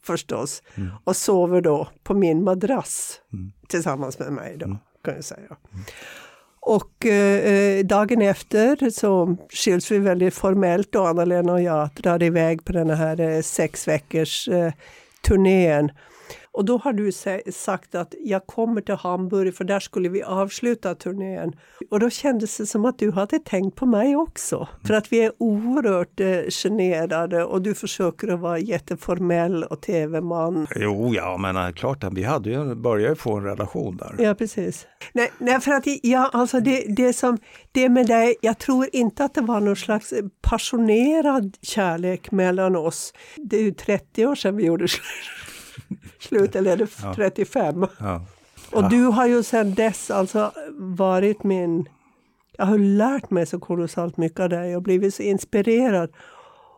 Förstås. 0.03 0.63
Mm. 0.75 0.89
Och 1.03 1.15
sover 1.15 1.61
då 1.61 1.87
på 2.03 2.13
min 2.13 2.43
madrass 2.43 3.21
mm. 3.33 3.51
tillsammans 3.67 4.19
med 4.19 4.33
mig 4.33 4.57
då, 4.57 4.65
mm. 4.65 4.77
kan 5.03 5.13
jag 5.15 5.23
säga. 5.23 5.57
Mm. 5.73 5.85
Och 6.59 7.05
eh, 7.05 7.85
dagen 7.85 8.21
efter 8.21 8.89
så 8.89 9.37
skiljs 9.49 9.91
vi 9.91 9.99
väldigt 9.99 10.33
formellt 10.33 10.95
och 10.95 11.07
Anna-Lena 11.07 11.53
och 11.53 11.61
jag 11.61 11.89
drar 11.95 12.23
iväg 12.23 12.65
på 12.65 12.71
den 12.71 12.89
här 12.89 13.19
eh, 13.19 13.41
sex 13.41 13.87
veckors 13.87 14.47
eh, 14.47 14.73
turnén. 15.21 15.91
Och 16.55 16.65
då 16.65 16.77
har 16.77 16.93
du 16.93 17.11
sagt 17.51 17.95
att 17.95 18.13
jag 18.19 18.47
kommer 18.47 18.81
till 18.81 18.95
Hamburg 18.95 19.55
för 19.55 19.63
där 19.63 19.79
skulle 19.79 20.09
vi 20.09 20.23
avsluta 20.23 20.95
turnén. 20.95 21.55
Och 21.91 21.99
då 21.99 22.09
kändes 22.09 22.57
det 22.57 22.65
som 22.65 22.85
att 22.85 22.99
du 22.99 23.11
hade 23.11 23.39
tänkt 23.39 23.75
på 23.75 23.85
mig 23.85 24.15
också. 24.15 24.67
För 24.87 24.93
att 24.93 25.11
vi 25.11 25.21
är 25.21 25.31
oerhört 25.37 26.19
eh, 26.19 26.49
generade 26.49 27.43
och 27.43 27.61
du 27.61 27.75
försöker 27.75 28.27
att 28.27 28.39
vara 28.39 28.59
jätteformell 28.59 29.63
och 29.63 29.81
tv-man. 29.81 30.67
Jo, 30.75 31.13
ja 31.15 31.37
men 31.37 31.57
äh, 31.57 31.71
klart, 31.71 32.03
vi 32.11 32.23
hade 32.23 32.49
ju 32.49 32.75
börjat 32.75 33.19
få 33.19 33.37
en 33.37 33.43
relation 33.43 33.97
där. 33.97 34.15
Ja, 34.19 34.35
precis. 34.35 34.87
Nej, 35.13 35.31
nej 35.37 35.59
för 35.59 35.71
att 35.71 35.83
ja, 36.03 36.29
alltså 36.33 36.59
det, 36.59 36.85
det 36.87 37.13
som 37.13 37.37
det 37.71 37.89
med 37.89 38.07
dig, 38.07 38.35
jag 38.41 38.57
tror 38.57 38.87
inte 38.91 39.25
att 39.25 39.33
det 39.33 39.41
var 39.41 39.59
någon 39.59 39.75
slags 39.75 40.13
passionerad 40.41 41.57
kärlek 41.61 42.31
mellan 42.31 42.75
oss. 42.75 43.13
Det 43.35 43.57
är 43.57 43.63
ju 43.63 43.71
30 43.71 44.25
år 44.25 44.35
sedan 44.35 44.57
vi 44.57 44.65
gjorde 44.65 44.87
slut 44.87 45.54
slut, 46.19 46.55
eller 46.55 46.71
är 46.71 46.77
det 46.77 47.15
35? 47.15 47.87
Ja. 47.99 48.25
Och 48.71 48.89
du 48.89 49.03
har 49.03 49.27
ju 49.27 49.43
sedan 49.43 49.73
dess 49.73 50.11
alltså 50.11 50.51
varit 50.77 51.43
min... 51.43 51.89
Jag 52.57 52.65
har 52.65 52.77
lärt 52.77 53.29
mig 53.29 53.45
så 53.45 53.59
kolossalt 53.59 54.17
mycket 54.17 54.39
av 54.39 54.49
dig 54.49 54.75
och 54.75 54.81
blivit 54.81 55.15
så 55.15 55.23
inspirerad. 55.23 56.11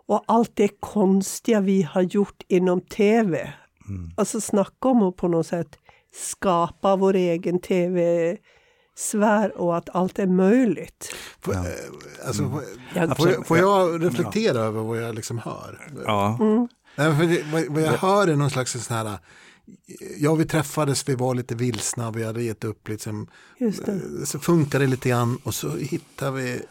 Och 0.07 0.23
allt 0.27 0.51
det 0.53 0.67
konstiga 0.79 1.59
vi 1.59 1.81
har 1.81 2.01
gjort 2.01 2.43
inom 2.47 2.81
tv. 2.81 3.53
Mm. 3.87 4.11
Alltså 4.17 4.41
snacka 4.41 4.87
om 4.87 5.03
att 5.03 5.15
på 5.15 5.27
något 5.27 5.47
sätt 5.47 5.79
skapa 6.13 6.95
vår 6.95 7.13
egen 7.13 7.59
tv 7.59 8.37
svär 8.97 9.57
och 9.57 9.77
att 9.77 9.95
allt 9.95 10.19
är 10.19 10.27
möjligt. 10.27 11.15
Får, 11.41 11.53
ja. 11.53 11.59
Eh, 11.59 12.27
alltså, 12.27 12.43
får, 12.43 12.63
mm. 12.95 13.15
får, 13.15 13.29
jag, 13.29 13.47
får 13.47 13.57
jag 13.57 14.05
reflektera 14.05 14.57
ja. 14.57 14.63
över 14.63 14.81
vad 14.81 15.01
jag 15.03 15.15
liksom 15.15 15.37
hör? 15.37 15.91
Ja. 16.05 16.37
Mm. 16.39 16.67
Nej, 16.97 17.15
för 17.15 17.23
det, 17.23 17.43
vad, 17.51 17.65
vad, 17.75 17.83
jag 17.83 17.97
hör 17.97 18.27
är 18.27 18.35
någon 18.35 18.49
slags 18.49 18.85
sån 18.85 18.97
här, 18.97 19.17
ja 20.17 20.35
vi 20.35 20.45
träffades, 20.45 21.09
vi 21.09 21.15
var 21.15 21.35
lite 21.35 21.55
vilsna, 21.55 22.11
vi 22.11 22.23
hade 22.23 22.43
gett 22.43 22.63
upp 22.63 22.87
liksom, 22.87 23.27
så 24.25 24.39
funkar 24.39 24.79
det 24.79 24.87
lite 24.87 25.09
grann 25.09 25.37
och 25.43 25.53
så 25.53 25.69
hittar 25.77 26.31
vi 26.31 26.61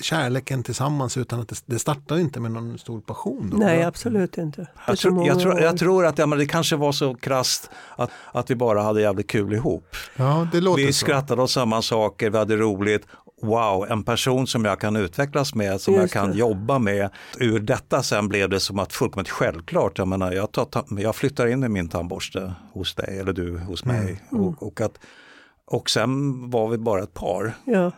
kärleken 0.00 0.62
tillsammans 0.62 1.16
utan 1.16 1.40
att 1.40 1.48
det, 1.48 1.62
det 1.66 1.78
startar 1.78 2.18
inte 2.18 2.40
med 2.40 2.50
någon 2.50 2.78
stor 2.78 3.00
passion. 3.00 3.50
Då, 3.50 3.56
Nej, 3.56 3.82
absolut 3.82 4.38
inte. 4.38 4.66
Jag, 4.86 4.98
tror, 4.98 5.26
jag, 5.26 5.40
tror, 5.40 5.60
jag 5.60 5.78
tror 5.78 6.06
att 6.06 6.18
ja, 6.18 6.26
men 6.26 6.38
det 6.38 6.46
kanske 6.46 6.76
var 6.76 6.92
så 6.92 7.14
krast 7.14 7.70
att, 7.96 8.10
att 8.32 8.50
vi 8.50 8.54
bara 8.54 8.82
hade 8.82 9.00
jävligt 9.00 9.30
kul 9.30 9.52
ihop. 9.52 9.96
Ja, 10.16 10.48
det 10.52 10.60
låter 10.60 10.82
vi 10.82 10.92
så. 10.92 11.04
skrattade 11.04 11.42
åt 11.42 11.50
samma 11.50 11.82
saker, 11.82 12.30
vi 12.30 12.38
hade 12.38 12.56
roligt 12.56 13.06
wow, 13.40 13.86
en 13.90 14.02
person 14.02 14.46
som 14.46 14.64
jag 14.64 14.80
kan 14.80 14.96
utvecklas 14.96 15.54
med, 15.54 15.80
som 15.80 15.94
Just 15.94 16.02
jag 16.02 16.22
kan 16.22 16.30
det. 16.30 16.38
jobba 16.38 16.78
med. 16.78 17.10
Ur 17.38 17.60
detta 17.60 18.02
sen 18.02 18.28
blev 18.28 18.48
det 18.48 18.60
som 18.60 18.78
att 18.78 18.92
fullkomligt 18.92 19.30
självklart, 19.30 19.98
jag 19.98 20.08
menar 20.08 20.32
jag, 20.32 20.52
tar, 20.52 20.84
jag 21.00 21.16
flyttar 21.16 21.46
in 21.46 21.60
med 21.60 21.70
min 21.70 21.88
tandborste 21.88 22.54
hos 22.72 22.94
dig 22.94 23.18
eller 23.18 23.32
du 23.32 23.58
hos 23.58 23.84
mig. 23.84 24.00
Mm. 24.00 24.16
mm. 24.32 24.44
Och, 24.44 24.62
och, 24.62 24.80
att, 24.80 24.98
och 25.64 25.90
sen 25.90 26.50
var 26.50 26.68
vi 26.68 26.78
bara 26.78 27.02
ett 27.02 27.14
par. 27.14 27.52
Ja. 27.64 27.92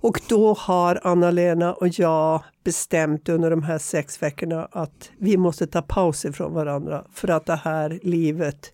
Och 0.00 0.20
då 0.28 0.54
har 0.54 1.00
Anna-Lena 1.02 1.72
och 1.72 1.88
jag 1.88 2.44
bestämt 2.64 3.28
under 3.28 3.50
de 3.50 3.62
här 3.62 3.78
sex 3.78 4.22
veckorna 4.22 4.68
att 4.72 5.10
vi 5.18 5.36
måste 5.36 5.66
ta 5.66 5.82
paus 5.82 6.24
ifrån 6.24 6.54
varandra 6.54 7.04
för 7.12 7.28
att 7.28 7.46
det 7.46 7.56
här 7.56 7.98
livet 8.02 8.72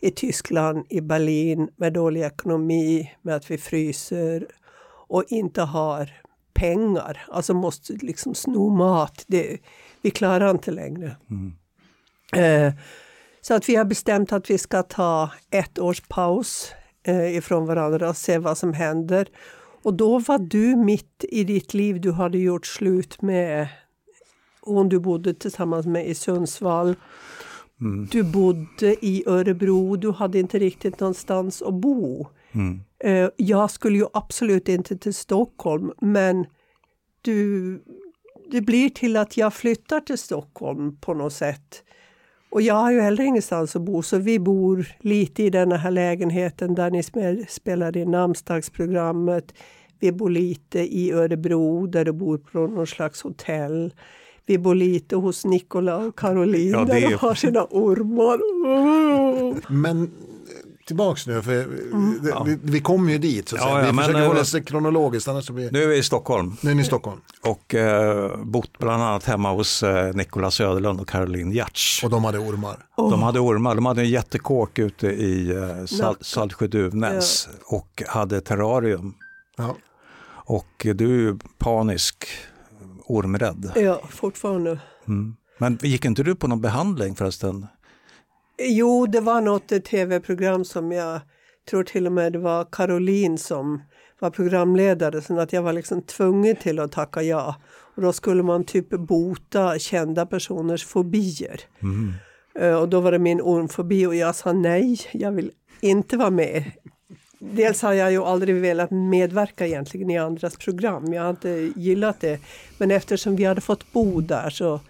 i 0.00 0.10
Tyskland, 0.10 0.86
i 0.88 1.00
Berlin 1.00 1.68
med 1.76 1.92
dålig 1.92 2.22
ekonomi, 2.22 3.12
med 3.22 3.36
att 3.36 3.50
vi 3.50 3.58
fryser 3.58 4.46
och 5.08 5.24
inte 5.28 5.62
har 5.62 6.10
pengar, 6.54 7.26
alltså 7.28 7.54
måste 7.54 7.92
liksom 7.92 8.34
sno 8.34 8.70
mat. 8.70 9.24
Det, 9.26 9.58
vi 10.02 10.10
klarar 10.10 10.50
inte 10.50 10.70
längre. 10.70 11.16
Mm. 11.30 11.54
Eh, 12.32 12.74
så 13.40 13.54
att 13.54 13.68
vi 13.68 13.76
har 13.76 13.84
bestämt 13.84 14.32
att 14.32 14.50
vi 14.50 14.58
ska 14.58 14.82
ta 14.82 15.30
ett 15.50 15.78
års 15.78 16.00
paus 16.00 16.72
eh, 17.02 17.36
ifrån 17.36 17.66
varandra 17.66 18.08
och 18.08 18.16
se 18.16 18.38
vad 18.38 18.58
som 18.58 18.72
händer. 18.72 19.28
Och 19.86 19.94
då 19.94 20.18
var 20.18 20.38
du 20.38 20.76
mitt 20.76 21.24
i 21.28 21.44
ditt 21.44 21.74
liv, 21.74 22.00
du 22.00 22.12
hade 22.12 22.38
gjort 22.38 22.66
slut 22.66 23.22
med 23.22 23.68
hon 24.60 24.88
du 24.88 24.98
bodde 24.98 25.34
tillsammans 25.34 25.86
med 25.86 26.08
i 26.08 26.14
Sundsvall. 26.14 26.94
Mm. 27.80 28.08
Du 28.12 28.22
bodde 28.22 29.06
i 29.06 29.22
Örebro, 29.26 29.96
du 29.96 30.10
hade 30.10 30.38
inte 30.38 30.58
riktigt 30.58 31.00
någonstans 31.00 31.62
att 31.62 31.74
bo. 31.74 32.26
Mm. 32.52 32.80
Eh, 32.98 33.30
jag 33.36 33.70
skulle 33.70 33.98
ju 33.98 34.06
absolut 34.12 34.68
inte 34.68 34.96
till 34.96 35.14
Stockholm, 35.14 35.92
men 36.00 36.46
du, 37.22 37.82
det 38.50 38.60
blir 38.60 38.88
till 38.90 39.16
att 39.16 39.36
jag 39.36 39.54
flyttar 39.54 40.00
till 40.00 40.18
Stockholm 40.18 40.96
på 40.96 41.14
något 41.14 41.32
sätt. 41.32 41.82
Och 42.50 42.62
jag 42.62 42.74
har 42.74 42.92
ju 42.92 43.00
heller 43.00 43.24
ingenstans 43.24 43.76
att 43.76 43.82
bo, 43.82 44.02
så 44.02 44.18
vi 44.18 44.38
bor 44.38 44.88
lite 45.00 45.42
i 45.42 45.50
den 45.50 45.72
här 45.72 45.90
lägenheten 45.90 46.74
där 46.74 46.90
ni 46.90 47.02
spelar 47.48 47.96
in 47.96 48.10
namnsdagsprogrammet. 48.10 49.54
Vi 50.00 50.12
bor 50.12 50.30
lite 50.30 50.78
i 50.78 51.12
Örebro 51.12 51.86
där 51.86 52.04
du 52.04 52.12
bor 52.12 52.38
på 52.38 52.58
någon 52.58 52.86
slags 52.86 53.22
hotell. 53.22 53.94
Vi 54.46 54.58
bor 54.58 54.74
lite 54.74 55.16
hos 55.16 55.44
Nikola 55.44 55.96
och 55.96 56.18
Caroline 56.18 56.72
ja, 56.72 56.84
där 56.84 57.00
de 57.00 57.14
har 57.14 57.34
sina 57.34 57.66
ormar. 57.70 58.40
Men 59.72 60.10
tillbaks 60.86 61.26
nu, 61.26 61.42
för 61.42 61.52
mm. 61.52 62.18
det, 62.22 62.42
vi, 62.44 62.58
vi 62.62 62.80
kommer 62.80 63.12
ju 63.12 63.18
dit. 63.18 63.48
Så 63.48 63.56
att 63.56 63.62
ja, 63.62 63.68
säga. 63.68 63.80
Vi 63.80 63.86
ja, 63.86 63.92
försöker 63.92 64.18
men, 64.18 64.28
hålla 64.28 64.40
oss 64.40 64.56
kronologiskt. 64.66 65.28
Annars 65.28 65.50
blir... 65.50 65.70
Nu 65.70 65.82
är 65.82 65.86
vi 65.86 65.96
i 65.96 66.02
Stockholm. 66.02 66.56
Nu 66.60 66.70
är 66.70 66.74
ni 66.74 66.82
i 66.82 66.84
Stockholm. 66.84 67.20
Och 67.42 67.74
eh, 67.74 68.36
bott 68.44 68.78
bland 68.78 69.02
annat 69.02 69.24
hemma 69.24 69.52
hos 69.52 69.82
eh, 69.82 70.14
Nikola 70.14 70.50
Söderlund 70.50 71.00
och 71.00 71.08
Caroline 71.08 71.52
Giertz. 71.52 72.04
Och 72.04 72.10
de 72.10 72.24
hade 72.24 72.38
ormar? 72.38 72.76
Oh. 72.96 73.10
De 73.10 73.22
hade 73.22 73.40
ormar. 73.40 73.74
De 73.74 73.86
hade 73.86 74.00
en 74.00 74.10
jättekåk 74.10 74.78
ute 74.78 75.06
i 75.06 75.50
eh, 75.50 75.86
Sal 75.86 76.16
Saltsjö-Duvnäs 76.20 77.48
ja. 77.52 77.76
och 77.76 78.02
hade 78.06 78.40
terrarium. 78.40 79.14
Ja. 79.56 79.76
Och 80.28 80.86
du 80.94 81.28
är 81.28 81.36
panisk, 81.58 82.26
ormrädd. 83.04 83.72
Ja, 83.76 84.02
fortfarande. 84.10 84.80
Mm. 85.08 85.36
Men 85.58 85.78
gick 85.82 86.04
inte 86.04 86.22
du 86.22 86.34
på 86.34 86.48
någon 86.48 86.60
behandling 86.60 87.14
förresten? 87.14 87.66
Jo, 88.58 89.06
det 89.06 89.20
var 89.20 89.40
något 89.40 89.84
tv-program 89.84 90.64
som 90.64 90.92
jag 90.92 91.20
tror 91.70 91.84
till 91.84 92.06
och 92.06 92.12
med 92.12 92.32
det 92.32 92.38
var 92.38 92.66
Caroline 92.72 93.38
som 93.38 93.82
var 94.18 94.30
programledare 94.30 95.22
så 95.22 95.40
att 95.40 95.52
jag 95.52 95.62
var 95.62 95.72
liksom 95.72 96.02
tvungen 96.02 96.56
till 96.56 96.78
att 96.78 96.92
tacka 96.92 97.22
ja. 97.22 97.56
Och 97.96 98.02
då 98.02 98.12
skulle 98.12 98.42
man 98.42 98.64
typ 98.64 98.90
bota 98.90 99.78
kända 99.78 100.26
personers 100.26 100.84
fobier. 100.84 101.60
Mm. 101.82 102.14
Uh, 102.60 102.74
och 102.74 102.88
då 102.88 103.00
var 103.00 103.12
det 103.12 103.18
min 103.18 103.40
ormfobi 103.40 104.06
och 104.06 104.14
jag 104.14 104.34
sa 104.34 104.52
nej, 104.52 105.00
jag 105.12 105.32
vill 105.32 105.50
inte 105.80 106.16
vara 106.16 106.30
med. 106.30 106.64
Dels 107.38 107.82
har 107.82 107.92
jag 107.92 108.12
ju 108.12 108.22
aldrig 108.22 108.54
velat 108.54 108.90
medverka 108.90 109.66
egentligen 109.66 110.10
i 110.10 110.18
andras 110.18 110.56
program, 110.56 111.12
jag 111.12 111.22
har 111.22 111.30
inte 111.30 111.72
gillat 111.76 112.20
det. 112.20 112.40
Men 112.78 112.90
eftersom 112.90 113.36
vi 113.36 113.44
hade 113.44 113.60
fått 113.60 113.92
bo 113.92 114.20
där 114.20 114.50
så 114.50 114.80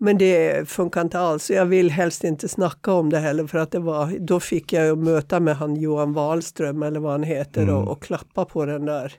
men 0.00 0.18
det 0.18 0.68
funkar 0.68 1.00
inte 1.00 1.18
alls. 1.18 1.50
Jag 1.50 1.66
vill 1.66 1.90
helst 1.90 2.24
inte 2.24 2.48
snacka 2.48 2.92
om 2.92 3.10
det 3.10 3.18
heller 3.18 3.46
för 3.46 3.58
att 3.58 3.70
det 3.70 3.78
var, 3.78 4.16
då 4.18 4.40
fick 4.40 4.72
jag 4.72 4.86
ju 4.86 4.96
möta 4.96 5.40
med 5.40 5.56
han 5.56 5.76
Johan 5.76 6.12
Wahlström 6.12 6.82
eller 6.82 7.00
vad 7.00 7.12
han 7.12 7.22
heter 7.22 7.62
mm. 7.62 7.74
och, 7.74 7.88
och, 7.88 8.02
klappa 8.02 8.44
på 8.44 8.64
den 8.64 8.84
där. 8.84 9.12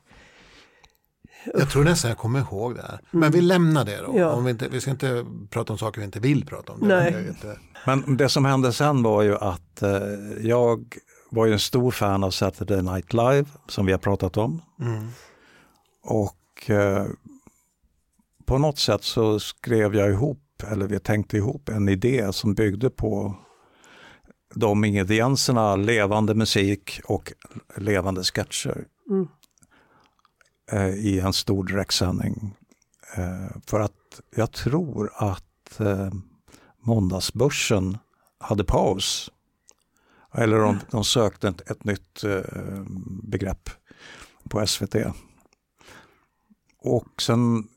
Jag 1.53 1.69
tror 1.69 1.83
nästan 1.83 2.09
jag 2.09 2.17
kommer 2.17 2.39
ihåg 2.39 2.75
det 2.75 2.81
här. 2.81 2.99
Men 3.11 3.23
mm. 3.23 3.31
vi 3.31 3.41
lämnar 3.41 3.85
det 3.85 3.97
då. 3.97 4.13
Ja. 4.15 4.31
Om 4.31 4.43
vi, 4.45 4.51
inte, 4.51 4.67
vi 4.69 4.81
ska 4.81 4.91
inte 4.91 5.25
prata 5.49 5.73
om 5.73 5.79
saker 5.79 6.01
vi 6.01 6.05
inte 6.05 6.19
vill 6.19 6.45
prata 6.45 6.73
om. 6.73 6.79
Det 6.79 6.87
Nej. 6.87 7.35
Men 7.85 8.17
det 8.17 8.29
som 8.29 8.45
hände 8.45 8.73
sen 8.73 9.03
var 9.03 9.21
ju 9.21 9.35
att 9.35 9.81
eh, 9.81 9.91
jag 10.41 10.85
var 11.29 11.45
ju 11.45 11.53
en 11.53 11.59
stor 11.59 11.91
fan 11.91 12.23
av 12.23 12.31
Saturday 12.31 12.81
Night 12.81 13.13
Live 13.13 13.45
som 13.67 13.85
vi 13.85 13.91
har 13.91 13.99
pratat 13.99 14.37
om. 14.37 14.61
Mm. 14.79 15.07
Och 16.03 16.69
eh, 16.69 17.05
på 18.45 18.57
något 18.57 18.79
sätt 18.79 19.03
så 19.03 19.39
skrev 19.39 19.95
jag 19.95 20.09
ihop 20.09 20.63
eller 20.67 20.87
vi 20.87 20.99
tänkte 20.99 21.37
ihop 21.37 21.69
en 21.69 21.89
idé 21.89 22.33
som 22.33 22.53
byggde 22.53 22.89
på 22.89 23.35
de 24.55 24.85
ingredienserna, 24.85 25.75
levande 25.75 26.35
musik 26.35 27.01
och 27.05 27.33
levande 27.75 28.23
sketcher 28.23 28.85
mm. 29.09 29.27
eh, 30.71 30.95
i 30.95 31.19
en 31.19 31.33
stor 31.33 31.63
direktsändning. 31.63 32.55
Eh, 33.17 33.61
för 33.67 33.79
att 33.79 34.21
jag 34.35 34.51
tror 34.51 35.11
att 35.15 35.79
eh, 35.79 36.09
måndagsbörsen 36.81 37.97
hade 38.39 38.63
paus. 38.63 39.31
Eller 40.33 40.59
de, 40.59 40.79
de 40.91 41.03
sökte 41.03 41.47
ett, 41.47 41.71
ett 41.71 41.83
nytt 41.83 42.23
eh, 42.23 42.83
begrepp 43.23 43.69
på 44.49 44.67
SVT. 44.67 44.95
Och 46.81 47.21
sen 47.21 47.67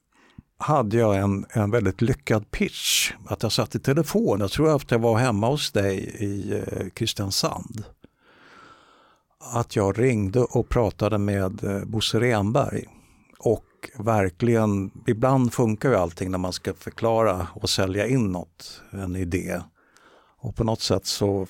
hade 0.59 0.97
jag 0.97 1.17
en, 1.17 1.47
en 1.51 1.71
väldigt 1.71 2.03
lyckad 2.03 2.51
pitch. 2.51 3.13
Att 3.27 3.43
jag 3.43 3.53
satt 3.53 3.75
i 3.75 3.79
telefon, 3.79 4.41
jag 4.41 4.51
tror 4.51 4.77
att 4.77 4.91
jag 4.91 4.99
var 4.99 5.19
hemma 5.19 5.49
hos 5.49 5.73
dig 5.73 5.99
i 6.19 6.53
eh, 6.53 6.89
Kristiansand. 6.89 7.85
Att 9.55 9.77
jag 9.77 9.99
ringde 9.99 10.41
och 10.41 10.69
pratade 10.69 11.19
med 11.19 11.65
eh, 11.65 11.85
Bosse 11.85 12.21
Renberg. 12.21 12.85
Och 13.39 13.65
verkligen, 13.99 14.91
ibland 15.07 15.53
funkar 15.53 15.89
ju 15.89 15.97
allting 15.97 16.31
när 16.31 16.39
man 16.39 16.53
ska 16.53 16.75
förklara 16.75 17.47
och 17.55 17.71
sälja 17.71 18.07
in 18.07 18.33
något, 18.33 18.83
en 18.91 19.17
idé. 19.17 19.61
Och 20.43 20.57
på 20.57 20.65
något 20.65 20.81
sätt 20.81 21.07
så 21.07 21.47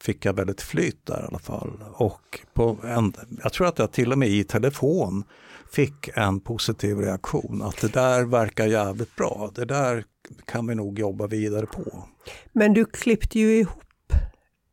fick 0.00 0.24
jag 0.24 0.32
väldigt 0.32 0.60
flyt 0.60 1.06
där 1.06 1.22
i 1.22 1.26
alla 1.28 1.38
fall. 1.38 1.70
Och 1.92 2.40
på 2.54 2.76
en, 2.84 3.12
jag 3.42 3.52
tror 3.52 3.66
att 3.66 3.78
jag 3.78 3.92
till 3.92 4.12
och 4.12 4.18
med 4.18 4.28
i 4.28 4.44
telefon 4.44 5.24
fick 5.72 6.08
en 6.14 6.40
positiv 6.40 6.98
reaktion. 6.98 7.62
Att 7.62 7.80
det 7.80 7.92
där 7.92 8.24
verkar 8.24 8.66
jävligt 8.66 9.16
bra. 9.16 9.50
Det 9.54 9.64
där 9.64 10.04
kan 10.44 10.66
vi 10.66 10.74
nog 10.74 10.98
jobba 10.98 11.26
vidare 11.26 11.66
på. 11.66 12.04
Men 12.52 12.74
du 12.74 12.84
klippte 12.84 13.38
ju 13.38 13.58
ihop 13.58 14.12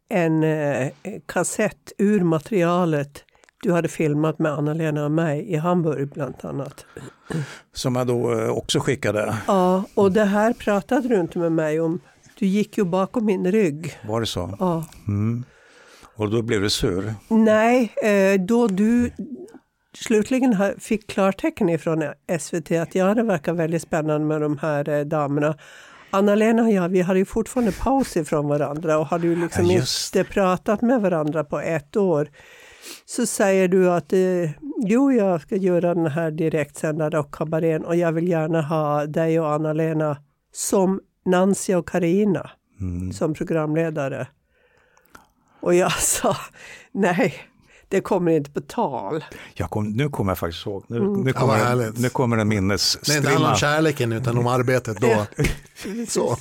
en 0.10 0.44
eh, 0.44 0.92
kassett 1.26 1.92
ur 1.98 2.24
materialet 2.24 3.24
du 3.62 3.72
hade 3.74 3.88
filmat 3.88 4.40
med 4.40 4.52
Anna-Lena 4.52 5.06
och 5.06 5.12
mig 5.12 5.52
i 5.52 5.56
Hamburg 5.56 6.10
bland 6.10 6.36
annat. 6.42 6.86
Som 7.74 7.96
jag 7.96 8.08
då 8.08 8.40
eh, 8.40 8.50
också 8.50 8.80
skickade. 8.80 9.38
Ja, 9.48 9.84
och 9.96 10.12
det 10.12 10.24
här 10.24 10.54
pratade 10.54 11.08
du 11.08 11.20
inte 11.20 11.40
med 11.40 11.52
mig 11.52 11.80
om. 11.80 12.00
Du 12.40 12.46
gick 12.46 12.78
ju 12.78 12.84
bakom 12.84 13.26
min 13.26 13.52
rygg. 13.52 14.00
Var 14.08 14.20
det 14.20 14.26
så? 14.26 14.56
Ja. 14.60 14.86
Mm. 15.08 15.44
Och 16.16 16.30
då 16.30 16.42
blev 16.42 16.62
du 16.62 16.70
sur? 16.70 17.14
Nej, 17.28 17.94
eh, 18.04 18.42
då 18.42 18.68
du 18.68 19.12
slutligen 19.94 20.56
fick 20.80 21.08
klartecken 21.08 21.70
ifrån 21.70 22.04
SVT 22.40 22.72
att 22.72 22.96
ja, 22.96 23.14
det 23.14 23.24
verkar 23.24 23.54
väldigt 23.54 23.82
spännande 23.82 24.28
med 24.28 24.42
de 24.42 24.58
här 24.58 24.90
eh, 24.90 25.02
damerna. 25.02 25.58
Anna-Lena 26.12 26.64
och 26.64 26.72
jag, 26.72 26.90
vi 26.90 27.02
hade 27.02 27.20
ju 27.20 27.26
fortfarande 27.26 27.72
paus 27.72 28.18
ifrån 28.18 28.48
varandra 28.48 28.98
och 28.98 29.06
hade 29.06 29.28
ju 29.28 29.36
liksom 29.36 29.66
ja, 29.66 29.82
inte 29.82 30.24
pratat 30.24 30.82
med 30.82 31.02
varandra 31.02 31.44
på 31.44 31.60
ett 31.60 31.98
år. 31.98 32.30
Så 33.06 33.26
säger 33.26 33.68
du 33.68 33.92
att 33.92 34.14
eh, 34.14 34.52
jo, 34.86 35.12
jag 35.12 35.42
ska 35.42 35.56
göra 35.56 35.96
den 35.96 36.08
här 36.08 36.32
direktsända 36.32 37.10
rockkabarén 37.10 37.86
och 37.86 37.96
jag 37.96 38.12
vill 38.12 38.28
gärna 38.28 38.62
ha 38.62 39.06
dig 39.06 39.40
och 39.40 39.52
Anna-Lena 39.52 40.18
som 40.52 41.00
Nancy 41.30 41.76
och 41.76 41.88
Karina 41.88 42.50
mm. 42.80 43.14
som 43.14 43.34
programledare. 43.34 44.28
Och 45.60 45.76
jag 45.76 45.92
sa 46.00 46.36
nej, 46.92 47.34
det 47.88 48.02
kommer 48.02 48.32
inte 48.32 48.52
på 48.52 48.62
tal. 48.62 49.24
Jag 49.54 49.70
kom, 49.70 49.90
nu 49.90 50.10
kommer 50.10 50.32
jag 50.32 50.38
faktiskt 50.38 50.66
ihåg, 50.66 50.84
nu, 50.88 50.98
mm. 50.98 51.14
nu, 51.22 51.34
kommer, 51.34 51.84
ja, 51.84 51.92
nu 51.96 52.10
kommer 52.10 52.38
en 52.38 52.48
minnesstrimma. 52.48 53.14
Det 53.14 53.14
är 53.14 53.18
inte 53.18 53.30
handlar 53.30 53.52
om 53.52 53.58
kärleken 53.58 54.12
utan 54.12 54.38
om 54.38 54.48
arbetet 54.48 54.98
då. 54.98 55.26
Så. 56.08 56.38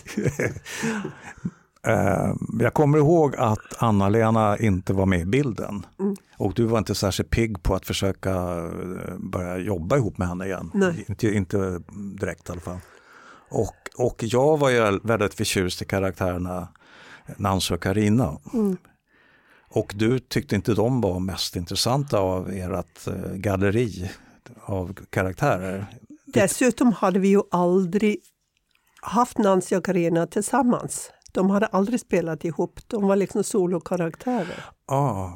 Uh, 1.88 2.35
jag 2.61 2.74
kommer 2.74 2.98
ihåg 2.98 3.37
att 3.37 3.74
Anna-Lena 3.79 4.59
inte 4.59 4.92
var 4.92 5.07
med 5.07 5.20
i 5.20 5.24
bilden. 5.24 5.87
Mm. 6.01 6.16
Och 6.37 6.55
du 6.55 6.64
var 6.64 6.79
inte 6.79 6.94
särskilt 6.94 7.31
pigg 7.31 7.62
på 7.62 7.74
att 7.74 7.87
försöka 7.87 8.31
eh, 8.31 9.18
börja 9.18 9.59
jobba 9.59 9.96
ihop 9.96 10.18
med 10.18 10.29
henne 10.29 10.46
igen. 10.46 10.94
Inte, 11.09 11.35
inte 11.35 11.81
direkt 12.20 12.48
i 12.48 12.53
alla 12.53 12.61
fall. 12.61 12.79
Och, 13.51 13.74
och 13.98 14.22
jag 14.22 14.58
var 14.58 14.70
ju 14.70 15.00
väldigt 15.02 15.34
förtjust 15.34 15.82
i 15.82 15.84
karaktärerna 15.84 16.68
Nancy 17.37 17.74
och 17.74 17.82
Karina. 17.82 18.38
Mm. 18.52 18.76
Och 19.70 19.92
du 19.96 20.18
tyckte 20.18 20.54
inte 20.54 20.74
de 20.74 21.00
var 21.00 21.20
mest 21.20 21.56
intressanta 21.56 22.18
av 22.18 22.50
ert 22.50 23.06
eh, 23.06 23.32
galleri 23.34 24.11
av 24.64 24.98
karaktärer. 25.11 25.87
Dessutom 26.26 26.92
hade 26.92 27.18
vi 27.18 27.28
ju 27.28 27.42
aldrig 27.50 28.16
haft 29.02 29.38
Nancy 29.38 29.76
och 29.76 29.84
Carina 29.84 30.26
tillsammans. 30.26 31.11
De 31.32 31.50
hade 31.50 31.66
aldrig 31.66 32.00
spelat 32.00 32.44
ihop, 32.44 32.80
de 32.87 33.08
var 33.08 33.16
liksom 33.16 33.44
solokaraktärer. 33.44 34.64
Ah. 34.87 35.30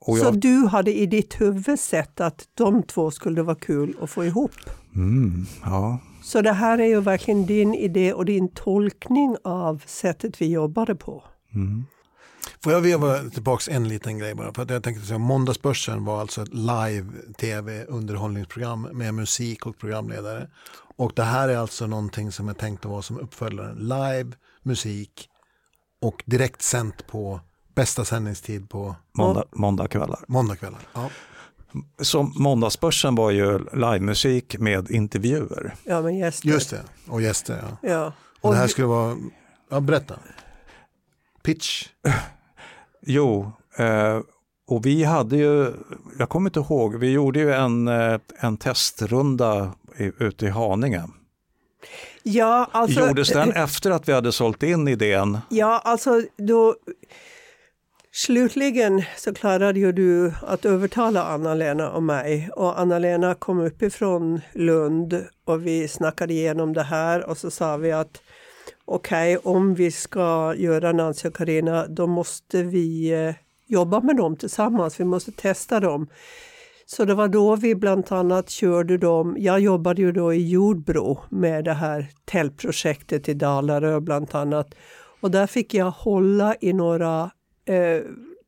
Och 0.00 0.18
Så 0.18 0.24
jag, 0.24 0.40
du 0.40 0.66
hade 0.66 0.98
i 0.98 1.06
ditt 1.06 1.40
huvud 1.40 1.80
sett 1.80 2.20
att 2.20 2.48
de 2.54 2.82
två 2.82 3.10
skulle 3.10 3.42
vara 3.42 3.56
kul 3.56 3.96
att 4.02 4.10
få 4.10 4.24
ihop. 4.24 4.52
mm, 4.94 5.46
ja. 5.64 5.98
Så 6.22 6.42
det 6.42 6.52
här 6.52 6.78
är 6.78 6.86
ju 6.86 7.00
verkligen 7.00 7.46
din 7.46 7.74
idé 7.74 8.12
och 8.12 8.24
din 8.24 8.48
tolkning 8.48 9.36
av 9.44 9.82
sättet 9.86 10.40
vi 10.40 10.50
jobbade 10.50 10.94
på. 10.94 11.24
Mm. 11.54 11.84
Får 12.64 12.72
jag 12.72 12.80
veva 12.80 13.18
tillbaka 13.30 13.72
en 13.72 13.88
liten 13.88 14.18
grej 14.18 14.34
bara? 14.34 14.54
För 14.54 14.62
att 14.62 14.70
jag 14.70 14.82
tänkte 14.82 15.06
säga, 15.06 15.18
Måndagsbörsen 15.18 16.04
var 16.04 16.20
alltså 16.20 16.42
ett 16.42 16.54
live-tv 16.54 17.84
underhållningsprogram 17.84 18.82
med 18.82 19.14
musik 19.14 19.66
och 19.66 19.78
programledare. 19.78 20.50
Och 20.96 21.12
det 21.16 21.22
här 21.22 21.48
är 21.48 21.56
alltså 21.56 21.86
någonting 21.86 22.32
som 22.32 22.48
är 22.48 22.54
tänkt 22.54 22.84
att 22.84 22.90
vara 22.90 23.02
som 23.02 23.18
uppföljaren. 23.18 23.76
Live, 23.76 24.32
musik 24.62 25.28
och 26.00 26.22
direkt 26.26 26.62
sänt 26.62 27.06
på 27.06 27.40
bästa 27.74 28.04
sändningstid 28.04 28.68
på 28.70 28.96
Måndag, 29.12 29.44
måndagkvällar. 29.52 30.18
måndagkvällar. 30.28 30.80
Ja. 30.94 31.10
Så 32.00 32.22
Måndagsbörsen 32.22 33.14
var 33.14 33.30
ju 33.30 33.58
livemusik 33.72 34.58
med 34.58 34.90
intervjuer. 34.90 35.74
Ja, 35.84 36.02
men 36.02 36.16
gäster. 36.16 36.48
Just 36.48 36.70
det, 36.70 36.82
och 37.08 37.22
gäster. 37.22 37.64
Ja. 37.82 37.88
Ja. 37.90 38.12
Och 38.40 38.44
Och 38.48 38.54
det 38.54 38.60
här 38.60 38.66
skulle 38.66 38.86
vara, 38.86 39.16
ja 39.70 39.80
berätta. 39.80 40.14
Pitch. 41.42 41.88
Jo, 43.10 43.52
eh, 43.76 44.20
och 44.68 44.86
vi 44.86 45.04
hade 45.04 45.36
ju, 45.36 45.72
jag 46.18 46.28
kommer 46.28 46.50
inte 46.50 46.60
ihåg, 46.60 46.94
vi 46.96 47.10
gjorde 47.10 47.38
ju 47.40 47.52
en, 47.52 47.88
eh, 47.88 48.20
en 48.40 48.56
testrunda 48.56 49.72
i, 49.98 50.12
ute 50.18 50.46
i 50.46 50.48
Haninge. 50.48 51.02
ja, 52.22 52.68
alltså, 52.72 53.00
Gjordes 53.08 53.28
den 53.28 53.52
efter 53.52 53.90
att 53.90 54.08
vi 54.08 54.12
hade 54.12 54.32
sålt 54.32 54.62
in 54.62 54.88
idén? 54.88 55.38
Ja, 55.48 55.78
alltså 55.84 56.22
då... 56.36 56.74
Slutligen 58.12 59.02
så 59.16 59.34
klarade 59.34 59.80
ju 59.80 59.92
du 59.92 60.32
att 60.42 60.64
övertala 60.64 61.22
Anna-Lena 61.22 61.90
och 61.90 62.02
mig. 62.02 62.50
Och 62.56 62.80
Anna-Lena 62.80 63.34
kom 63.34 63.60
uppifrån 63.60 64.40
Lund 64.52 65.26
och 65.44 65.66
vi 65.66 65.88
snackade 65.88 66.32
igenom 66.32 66.72
det 66.72 66.82
här 66.82 67.28
och 67.30 67.38
så 67.38 67.50
sa 67.50 67.76
vi 67.76 67.92
att 67.92 68.22
okej, 68.84 69.36
om 69.36 69.74
vi 69.74 69.90
ska 69.90 70.54
göra 70.56 70.92
Nancy 70.92 71.28
och 71.28 71.36
Carina 71.36 71.86
då 71.86 72.06
måste 72.06 72.62
vi 72.62 73.12
eh, 73.12 73.34
jobba 73.66 74.00
med 74.00 74.16
dem 74.16 74.36
tillsammans. 74.36 75.00
Vi 75.00 75.04
måste 75.04 75.32
testa 75.32 75.80
dem. 75.80 76.08
Så 76.86 77.04
det 77.04 77.14
var 77.14 77.28
då 77.28 77.56
vi 77.56 77.74
bland 77.74 78.12
annat 78.12 78.50
körde 78.50 78.98
dem. 78.98 79.36
Jag 79.38 79.60
jobbade 79.60 80.02
ju 80.02 80.12
då 80.12 80.34
i 80.34 80.48
Jordbro 80.48 81.18
med 81.28 81.64
det 81.64 81.72
här 81.72 82.06
tältprojektet 82.24 83.28
i 83.28 83.34
Dalarö 83.34 84.00
bland 84.00 84.34
annat. 84.34 84.74
Och 85.20 85.30
där 85.30 85.46
fick 85.46 85.74
jag 85.74 85.90
hålla 85.90 86.54
i 86.60 86.72
några 86.72 87.30
eh, 87.68 88.02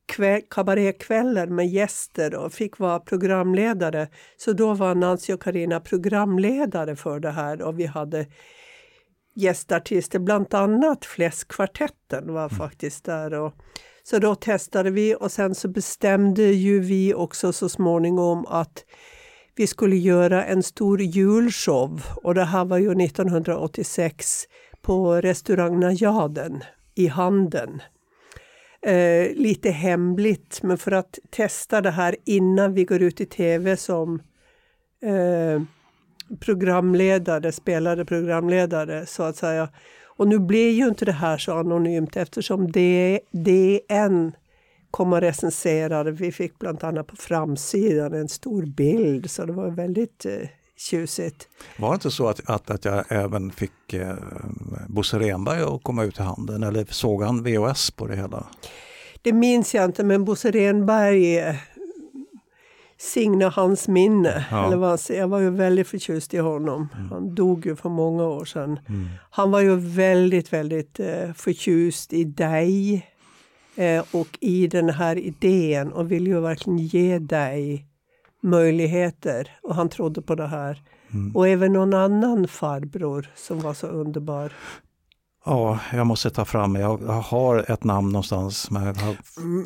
kväll, 0.06 0.42
kabarékvällar 0.50 1.46
med 1.46 1.68
gäster 1.68 2.34
och 2.34 2.52
fick 2.52 2.78
vara 2.78 3.00
programledare. 3.00 4.08
Så 4.36 4.52
då 4.52 4.74
var 4.74 4.94
Nancy 4.94 5.32
och 5.32 5.42
Karina 5.42 5.80
programledare 5.80 6.96
för 6.96 7.20
det 7.20 7.30
här 7.30 7.62
och 7.62 7.78
vi 7.78 7.86
hade 7.86 8.26
gästartister, 9.34 10.18
bland 10.18 10.54
annat 10.54 11.04
Fläskkvartetten 11.04 12.32
var 12.32 12.48
faktiskt 12.48 13.04
där. 13.04 13.34
Och, 13.34 13.52
så 14.02 14.18
då 14.18 14.34
testade 14.34 14.90
vi 14.90 15.14
och 15.14 15.32
sen 15.32 15.54
så 15.54 15.68
bestämde 15.68 16.42
ju 16.42 16.80
vi 16.80 17.14
också 17.14 17.52
så 17.52 17.68
småningom 17.68 18.46
att 18.48 18.84
vi 19.56 19.66
skulle 19.66 19.96
göra 19.96 20.44
en 20.44 20.62
stor 20.62 21.00
julshow 21.00 22.02
och 22.16 22.34
det 22.34 22.44
här 22.44 22.64
var 22.64 22.78
ju 22.78 23.04
1986 23.04 24.44
på 24.82 25.14
restaurang 25.14 25.80
Najaden 25.80 26.62
i 26.94 27.06
Handen. 27.06 27.82
Eh, 28.82 29.34
lite 29.34 29.70
hemligt, 29.70 30.62
men 30.62 30.78
för 30.78 30.92
att 30.92 31.18
testa 31.30 31.80
det 31.80 31.90
här 31.90 32.16
innan 32.24 32.74
vi 32.74 32.84
går 32.84 33.02
ut 33.02 33.20
i 33.20 33.26
tv 33.26 33.76
som 33.76 34.22
eh, 35.02 35.62
programledare, 36.40 37.52
spelade 37.52 38.04
programledare 38.04 39.06
så 39.06 39.22
att 39.22 39.36
säga. 39.36 39.68
Och 40.04 40.28
nu 40.28 40.38
blir 40.38 40.70
ju 40.70 40.88
inte 40.88 41.04
det 41.04 41.12
här 41.12 41.38
så 41.38 41.52
anonymt 41.52 42.16
eftersom 42.16 42.72
det, 42.72 43.20
DN 43.30 44.32
kom 44.90 45.12
och 45.12 45.20
recenserade. 45.20 46.10
Vi 46.10 46.32
fick 46.32 46.58
bland 46.58 46.84
annat 46.84 47.06
på 47.06 47.16
framsidan 47.16 48.14
en 48.14 48.28
stor 48.28 48.62
bild 48.62 49.30
så 49.30 49.44
det 49.44 49.52
var 49.52 49.70
väldigt 49.70 50.26
eh, 50.26 50.48
tjusigt. 50.80 51.48
Var 51.76 51.90
det 51.90 51.94
inte 51.94 52.10
så 52.10 52.28
att, 52.28 52.50
att, 52.50 52.70
att 52.70 52.84
jag 52.84 53.04
även 53.08 53.50
fick 53.50 53.92
eh, 53.92 54.14
Bosse 54.88 55.18
Renberg 55.18 55.62
att 55.62 55.82
komma 55.82 56.04
ut 56.04 56.18
i 56.18 56.22
handen 56.22 56.62
eller 56.62 56.86
såg 56.90 57.22
han 57.22 57.42
VHS 57.42 57.90
på 57.90 58.06
det 58.06 58.16
hela? 58.16 58.46
Det 59.22 59.32
minns 59.32 59.74
jag 59.74 59.84
inte 59.84 60.04
men 60.04 60.24
Bosse 60.24 60.50
Renberg 60.50 61.38
eh, 61.38 61.54
signa 63.00 63.48
hans 63.48 63.88
minne. 63.88 64.46
Ja. 64.50 64.66
Eller 64.66 64.76
vad. 64.76 65.00
Jag 65.08 65.28
var 65.28 65.38
ju 65.38 65.50
väldigt 65.50 65.88
förtjust 65.88 66.34
i 66.34 66.38
honom. 66.38 66.88
Han 67.10 67.34
dog 67.34 67.66
ju 67.66 67.76
för 67.76 67.88
många 67.88 68.24
år 68.24 68.44
sedan. 68.44 68.80
Mm. 68.88 69.08
Han 69.30 69.50
var 69.50 69.60
ju 69.60 69.76
väldigt, 69.76 70.52
väldigt 70.52 71.00
eh, 71.00 71.32
förtjust 71.34 72.12
i 72.12 72.24
dig 72.24 73.06
eh, 73.76 74.04
och 74.10 74.38
i 74.40 74.66
den 74.66 74.90
här 74.90 75.18
idén 75.18 75.92
och 75.92 76.12
ville 76.12 76.30
ju 76.30 76.40
verkligen 76.40 76.78
ge 76.78 77.18
dig 77.18 77.86
möjligheter. 78.42 79.58
Och 79.62 79.74
han 79.74 79.88
trodde 79.88 80.22
på 80.22 80.34
det 80.34 80.46
här. 80.46 80.82
Mm. 81.12 81.36
Och 81.36 81.48
även 81.48 81.72
någon 81.72 81.94
annan 81.94 82.48
farbror 82.48 83.26
som 83.36 83.60
var 83.60 83.74
så 83.74 83.86
underbar. 83.86 84.52
Ja, 85.44 85.78
jag 85.92 86.06
måste 86.06 86.30
ta 86.30 86.44
fram, 86.44 86.74
jag, 86.76 87.00
jag 87.02 87.12
har 87.12 87.70
ett 87.70 87.84
namn 87.84 88.12
någonstans. 88.12 88.70
Men 88.70 88.82
har, 88.82 89.16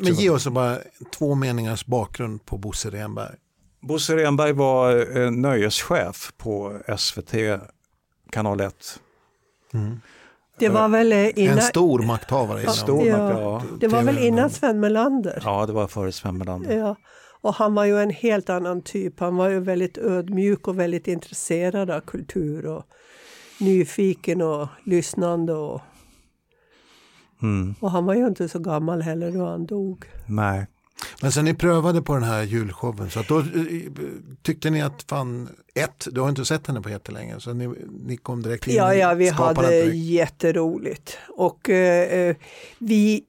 Men 0.03 0.13
ge 0.13 0.29
oss 0.29 0.47
bara 0.47 0.77
två 1.17 1.35
meningars 1.35 1.85
bakgrund 1.85 2.45
på 2.45 2.57
Bosse 2.57 2.89
Renberg. 2.89 3.35
Bosse 3.81 4.15
Renberg 4.15 4.51
var 4.53 5.17
eh, 5.17 5.31
nöjeschef 5.31 6.31
på 6.37 6.79
SVT 6.97 7.33
kanal 8.31 8.59
1. 8.61 8.99
Det 10.59 10.69
var 10.69 10.87
väl 10.89 11.11
eh, 11.11 11.17
En 11.19 11.37
innan, 11.39 11.61
stor 11.61 11.99
makthavare. 12.03 12.61
inom- 12.61 12.73
Stor 12.73 13.05
Ja. 13.05 13.17
makt, 13.17 13.39
ja. 13.39 13.61
det 13.79 13.87
var 13.87 14.03
väl 14.03 14.17
innan 14.17 14.49
Sven 14.49 14.79
Melander? 14.79 15.41
ja, 15.45 15.65
det 15.65 15.73
var 15.73 15.87
före 15.87 16.11
Sven 16.11 16.37
Melander. 16.37 16.77
Ja, 16.77 16.95
och 17.45 17.53
han 17.55 17.75
var 17.75 17.85
ju 17.85 17.97
en 17.99 18.09
helt 18.09 18.49
annan 18.49 18.81
typ. 18.81 19.19
Han 19.19 19.35
var 19.35 19.49
ju 19.49 19.59
väldigt 19.59 19.97
ödmjuk 19.97 20.67
och 20.67 20.79
väldigt 20.79 21.07
intresserad 21.07 21.89
av 21.89 21.99
kultur 22.01 22.65
och 22.65 22.83
nyfiken 23.59 24.41
och 24.41 24.67
lyssnande. 24.85 25.53
Och, 25.53 25.81
Mm, 27.41 27.75
och 27.79 27.91
han 27.91 28.05
var 28.05 28.13
ju 28.13 28.27
inte 28.27 28.49
så 28.49 28.59
gammal 28.59 29.01
heller 29.01 29.31
då 29.31 29.45
han 29.45 29.65
dog. 29.65 30.05
nej. 30.27 30.67
Men 31.21 31.31
sen 31.31 31.45
ni 31.45 31.53
prövade 31.53 32.01
på 32.01 32.13
den 32.13 32.23
här 32.23 32.43
julshowen 32.43 33.09
så 33.09 33.21
då 33.27 33.39
eh, 33.39 33.45
tyckte 34.41 34.69
ni 34.69 34.81
att 34.81 35.03
fan, 35.09 35.49
ett, 35.75 36.07
du 36.11 36.21
har 36.21 36.29
inte 36.29 36.45
sett 36.45 36.67
henne 36.67 36.81
på 36.81 36.89
jättelänge 36.89 37.39
så 37.39 37.53
ni, 37.53 37.69
ni 38.05 38.17
kom 38.17 38.41
direkt 38.41 38.67
in 38.67 38.75
Ja, 38.75 38.93
ja, 38.95 39.13
vi 39.13 39.29
hade 39.29 39.69
direkt. 39.69 39.95
jätteroligt. 39.95 41.17
Och 41.29 41.69
eh, 41.69 42.19
eh, 42.19 42.35
vi... 42.79 43.23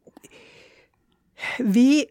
Vi... 1.59 2.07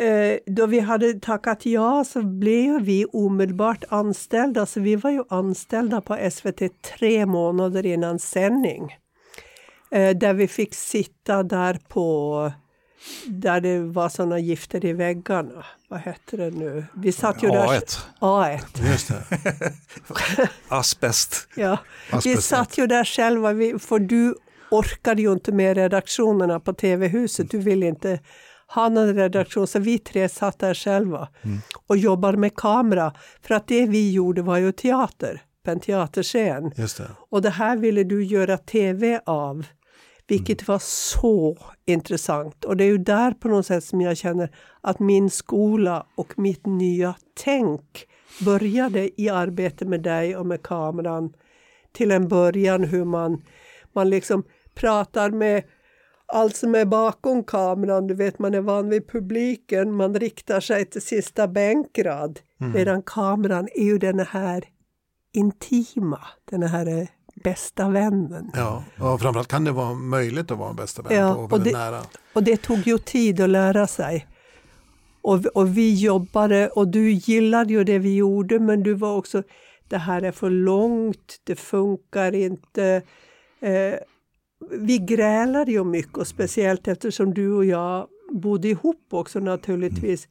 Eh, 0.00 0.38
då 0.46 0.66
vi 0.66 0.80
hade 0.80 1.14
tackat 1.14 1.66
ja 1.66 2.04
så 2.04 2.22
blev 2.22 2.82
vi 2.82 3.04
omedelbart 3.12 3.84
anställda. 3.88 4.66
Så 4.66 4.80
vi 4.80 4.96
var 4.96 5.10
ju 5.10 5.24
anställda 5.28 6.00
på 6.00 6.30
SVT 6.30 6.82
tre 6.98 7.26
månader 7.26 7.86
innan 7.86 8.18
sändning. 8.18 8.96
Eh, 9.90 10.16
där 10.16 10.34
vi 10.34 10.48
fick 10.48 10.74
sitta 10.74 11.42
där 11.42 11.78
på... 11.88 12.52
Där 13.26 13.60
det 13.60 13.80
var 13.80 14.08
sådana 14.08 14.38
gifter 14.38 14.84
i 14.84 14.92
väggarna. 14.92 15.64
Vad 15.88 16.00
hette 16.00 16.36
det 16.36 16.50
nu? 16.50 16.84
Vi 16.94 17.12
satt 17.12 17.42
ju 17.42 17.48
där... 17.48 17.66
A1, 17.66 17.98
A1. 18.20 18.90
Just 18.90 19.08
det. 19.08 19.22
asbest. 20.68 21.48
Ja, 21.56 21.78
vi 22.10 22.16
Asbest. 22.16 22.48
satt 22.48 22.78
ju 22.78 22.86
där 22.86 23.04
själva, 23.04 23.52
vi, 23.52 23.78
för 23.78 23.98
du 23.98 24.34
orkade 24.70 25.22
ju 25.22 25.32
inte 25.32 25.52
med 25.52 25.76
redaktionerna 25.76 26.60
på 26.60 26.72
TV-huset. 26.72 27.50
Du 27.50 27.58
ville 27.58 27.86
inte 27.86 28.20
ha 28.74 28.88
någon 28.88 29.14
redaktion, 29.14 29.66
så 29.66 29.78
vi 29.78 29.98
tre 29.98 30.28
satt 30.28 30.58
där 30.58 30.74
själva 30.74 31.28
och 31.86 31.96
jobbade 31.96 32.38
med 32.38 32.54
kamera. 32.56 33.12
För 33.42 33.54
att 33.54 33.68
det 33.68 33.86
vi 33.86 34.12
gjorde 34.12 34.42
var 34.42 34.58
ju 34.58 34.72
teater, 34.72 35.42
på 35.64 35.70
en 35.70 35.80
teaterscen. 35.80 36.72
Det. 36.76 37.10
Och 37.30 37.42
det 37.42 37.50
här 37.50 37.76
ville 37.76 38.04
du 38.04 38.24
göra 38.24 38.58
TV 38.58 39.20
av, 39.26 39.66
vilket 40.28 40.68
var 40.68 40.78
så 40.78 41.58
intressant. 41.86 42.64
Och 42.64 42.76
det 42.76 42.84
är 42.84 42.88
ju 42.88 42.98
där 42.98 43.32
på 43.32 43.48
något 43.48 43.66
sätt 43.66 43.84
som 43.84 44.00
jag 44.00 44.16
känner 44.16 44.50
att 44.80 44.98
min 44.98 45.30
skola 45.30 46.06
och 46.16 46.38
mitt 46.38 46.66
nya 46.66 47.14
tänk 47.42 48.06
började 48.44 49.20
i 49.20 49.28
arbete 49.28 49.84
med 49.84 50.02
dig 50.02 50.36
och 50.36 50.46
med 50.46 50.62
kameran. 50.62 51.32
Till 51.92 52.10
en 52.10 52.28
början 52.28 52.84
hur 52.84 53.04
man, 53.04 53.42
man 53.92 54.10
liksom 54.10 54.44
pratar 54.74 55.30
med 55.30 55.62
allt 56.32 56.56
som 56.56 56.74
är 56.74 56.84
bakom 56.84 57.44
kameran, 57.44 58.06
du 58.06 58.14
vet 58.14 58.38
man 58.38 58.54
är 58.54 58.60
van 58.60 58.88
vid 58.88 59.08
publiken, 59.08 59.92
man 59.92 60.14
riktar 60.14 60.60
sig 60.60 60.84
till 60.84 61.02
sista 61.02 61.48
bänkrad. 61.48 62.40
Mm. 62.60 62.72
Medan 62.72 63.02
kameran 63.02 63.68
är 63.74 63.84
ju 63.84 63.98
den 63.98 64.20
här 64.20 64.64
intima, 65.32 66.20
den 66.50 66.62
här 66.62 67.08
bästa 67.34 67.88
vännen. 67.88 68.50
Ja, 68.54 68.84
och 68.98 69.20
framförallt 69.20 69.48
kan 69.48 69.64
det 69.64 69.72
vara 69.72 69.94
möjligt 69.94 70.50
att 70.50 70.58
vara 70.58 70.72
bästa 70.72 71.02
vän 71.02 71.16
ja, 71.16 71.34
och, 71.34 71.52
och 71.52 71.60
det, 71.60 71.72
nära. 71.72 72.00
Och 72.32 72.42
det 72.42 72.56
tog 72.56 72.78
ju 72.78 72.98
tid 72.98 73.40
att 73.40 73.50
lära 73.50 73.86
sig. 73.86 74.26
Och, 75.22 75.46
och 75.46 75.76
vi 75.76 75.94
jobbade 75.94 76.68
och 76.68 76.88
du 76.88 77.10
gillade 77.12 77.72
ju 77.72 77.84
det 77.84 77.98
vi 77.98 78.16
gjorde 78.16 78.58
men 78.58 78.82
du 78.82 78.94
var 78.94 79.16
också, 79.16 79.42
det 79.88 79.98
här 79.98 80.22
är 80.22 80.32
för 80.32 80.50
långt, 80.50 81.40
det 81.44 81.56
funkar 81.56 82.34
inte. 82.34 83.02
Eh, 83.60 83.94
vi 84.70 84.98
grälade 84.98 85.72
ju 85.72 85.84
mycket 85.84 86.18
och 86.18 86.26
speciellt 86.26 86.88
eftersom 86.88 87.34
du 87.34 87.52
och 87.52 87.64
jag 87.64 88.06
bodde 88.32 88.68
ihop 88.68 89.06
också 89.10 89.40
naturligtvis. 89.40 90.28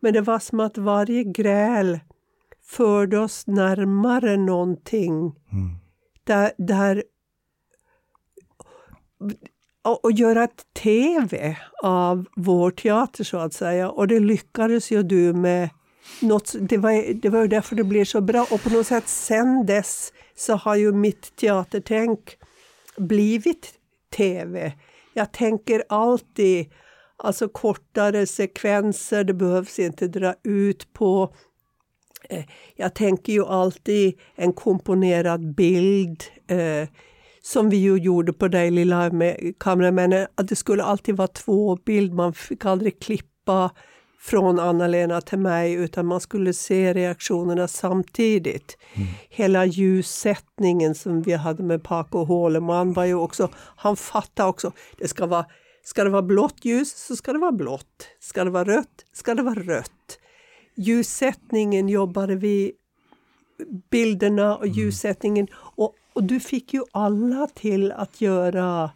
Men 0.00 0.12
det 0.12 0.20
var 0.20 0.38
som 0.38 0.60
att 0.60 0.78
varje 0.78 1.24
gräl 1.24 2.00
förde 2.62 3.18
oss 3.18 3.46
närmare 3.46 4.36
någonting. 4.36 5.16
Mm. 5.52 5.76
Där, 6.24 6.52
där 6.58 7.02
och 9.82 10.12
göra 10.12 10.44
ett 10.44 10.64
tv 10.82 11.56
av 11.82 12.26
vår 12.36 12.70
teater 12.70 13.24
så 13.24 13.38
att 13.38 13.54
säga. 13.54 13.90
Och 13.90 14.08
det 14.08 14.20
lyckades 14.20 14.90
ju 14.90 15.02
du 15.02 15.32
med. 15.32 15.70
Något, 16.22 16.54
det, 16.60 16.76
var, 16.76 17.14
det 17.14 17.28
var 17.28 17.46
därför 17.46 17.76
det 17.76 17.84
blev 17.84 18.04
så 18.04 18.20
bra. 18.20 18.46
Och 18.50 18.62
på 18.62 18.70
något 18.70 18.86
sätt 18.86 19.08
sen 19.08 19.66
dess 19.66 20.12
så 20.36 20.54
har 20.54 20.76
ju 20.76 20.92
mitt 20.92 21.36
teatertänk 21.36 22.36
blivit 23.00 23.72
tv. 24.16 24.72
Jag 25.14 25.32
tänker 25.32 25.84
alltid 25.88 26.72
alltså 27.16 27.48
kortare 27.48 28.26
sekvenser, 28.26 29.24
det 29.24 29.34
behövs 29.34 29.78
inte 29.78 30.08
dra 30.08 30.34
ut 30.42 30.92
på. 30.92 31.34
Eh, 32.28 32.44
jag 32.76 32.94
tänker 32.94 33.32
ju 33.32 33.44
alltid 33.46 34.18
en 34.34 34.52
komponerad 34.52 35.54
bild. 35.54 36.24
Eh, 36.46 36.88
som 37.42 37.70
vi 37.70 37.76
ju 37.76 37.96
gjorde 37.96 38.32
på 38.32 38.48
Daily 38.48 38.84
Live 38.84 39.10
med 39.10 39.54
kameramännen, 39.58 40.26
att 40.34 40.48
det 40.48 40.56
skulle 40.56 40.82
alltid 40.82 41.16
vara 41.16 41.28
två 41.28 41.76
bild. 41.76 42.14
Man 42.14 42.34
fick 42.34 42.64
aldrig 42.64 43.00
klippa 43.00 43.70
från 44.20 44.58
Anna-Lena 44.60 45.20
till 45.20 45.38
mig 45.38 45.72
utan 45.72 46.06
man 46.06 46.20
skulle 46.20 46.52
se 46.52 46.94
reaktionerna 46.94 47.68
samtidigt. 47.68 48.78
Mm. 48.94 49.08
Hela 49.28 49.64
ljussättningen 49.64 50.94
som 50.94 51.22
vi 51.22 51.32
hade 51.32 51.62
med 51.62 51.82
Paco 51.82 52.24
Håleman 52.24 52.92
var 52.92 53.04
ju 53.04 53.14
också, 53.14 53.48
han 53.54 53.96
fattade 53.96 54.48
också, 54.48 54.72
det 54.98 55.08
ska 55.08 55.26
vara, 55.26 55.46
ska 55.84 56.04
det 56.04 56.10
vara 56.10 56.22
blått 56.22 56.64
ljus 56.64 57.06
så 57.06 57.16
ska 57.16 57.32
det 57.32 57.38
vara 57.38 57.52
blått. 57.52 58.08
Ska 58.20 58.44
det 58.44 58.50
vara 58.50 58.64
rött 58.64 59.04
ska 59.12 59.34
det 59.34 59.42
vara 59.42 59.60
rött. 59.60 60.18
Ljussättningen 60.76 61.88
jobbade 61.88 62.34
vi, 62.36 62.72
bilderna 63.90 64.56
och 64.56 64.64
mm. 64.64 64.74
ljussättningen 64.74 65.46
och 65.54 65.94
och 66.12 66.24
du 66.24 66.40
fick 66.40 66.74
ju 66.74 66.82
alla 66.92 67.46
till 67.46 67.92
att 67.92 68.20
göra 68.20 68.90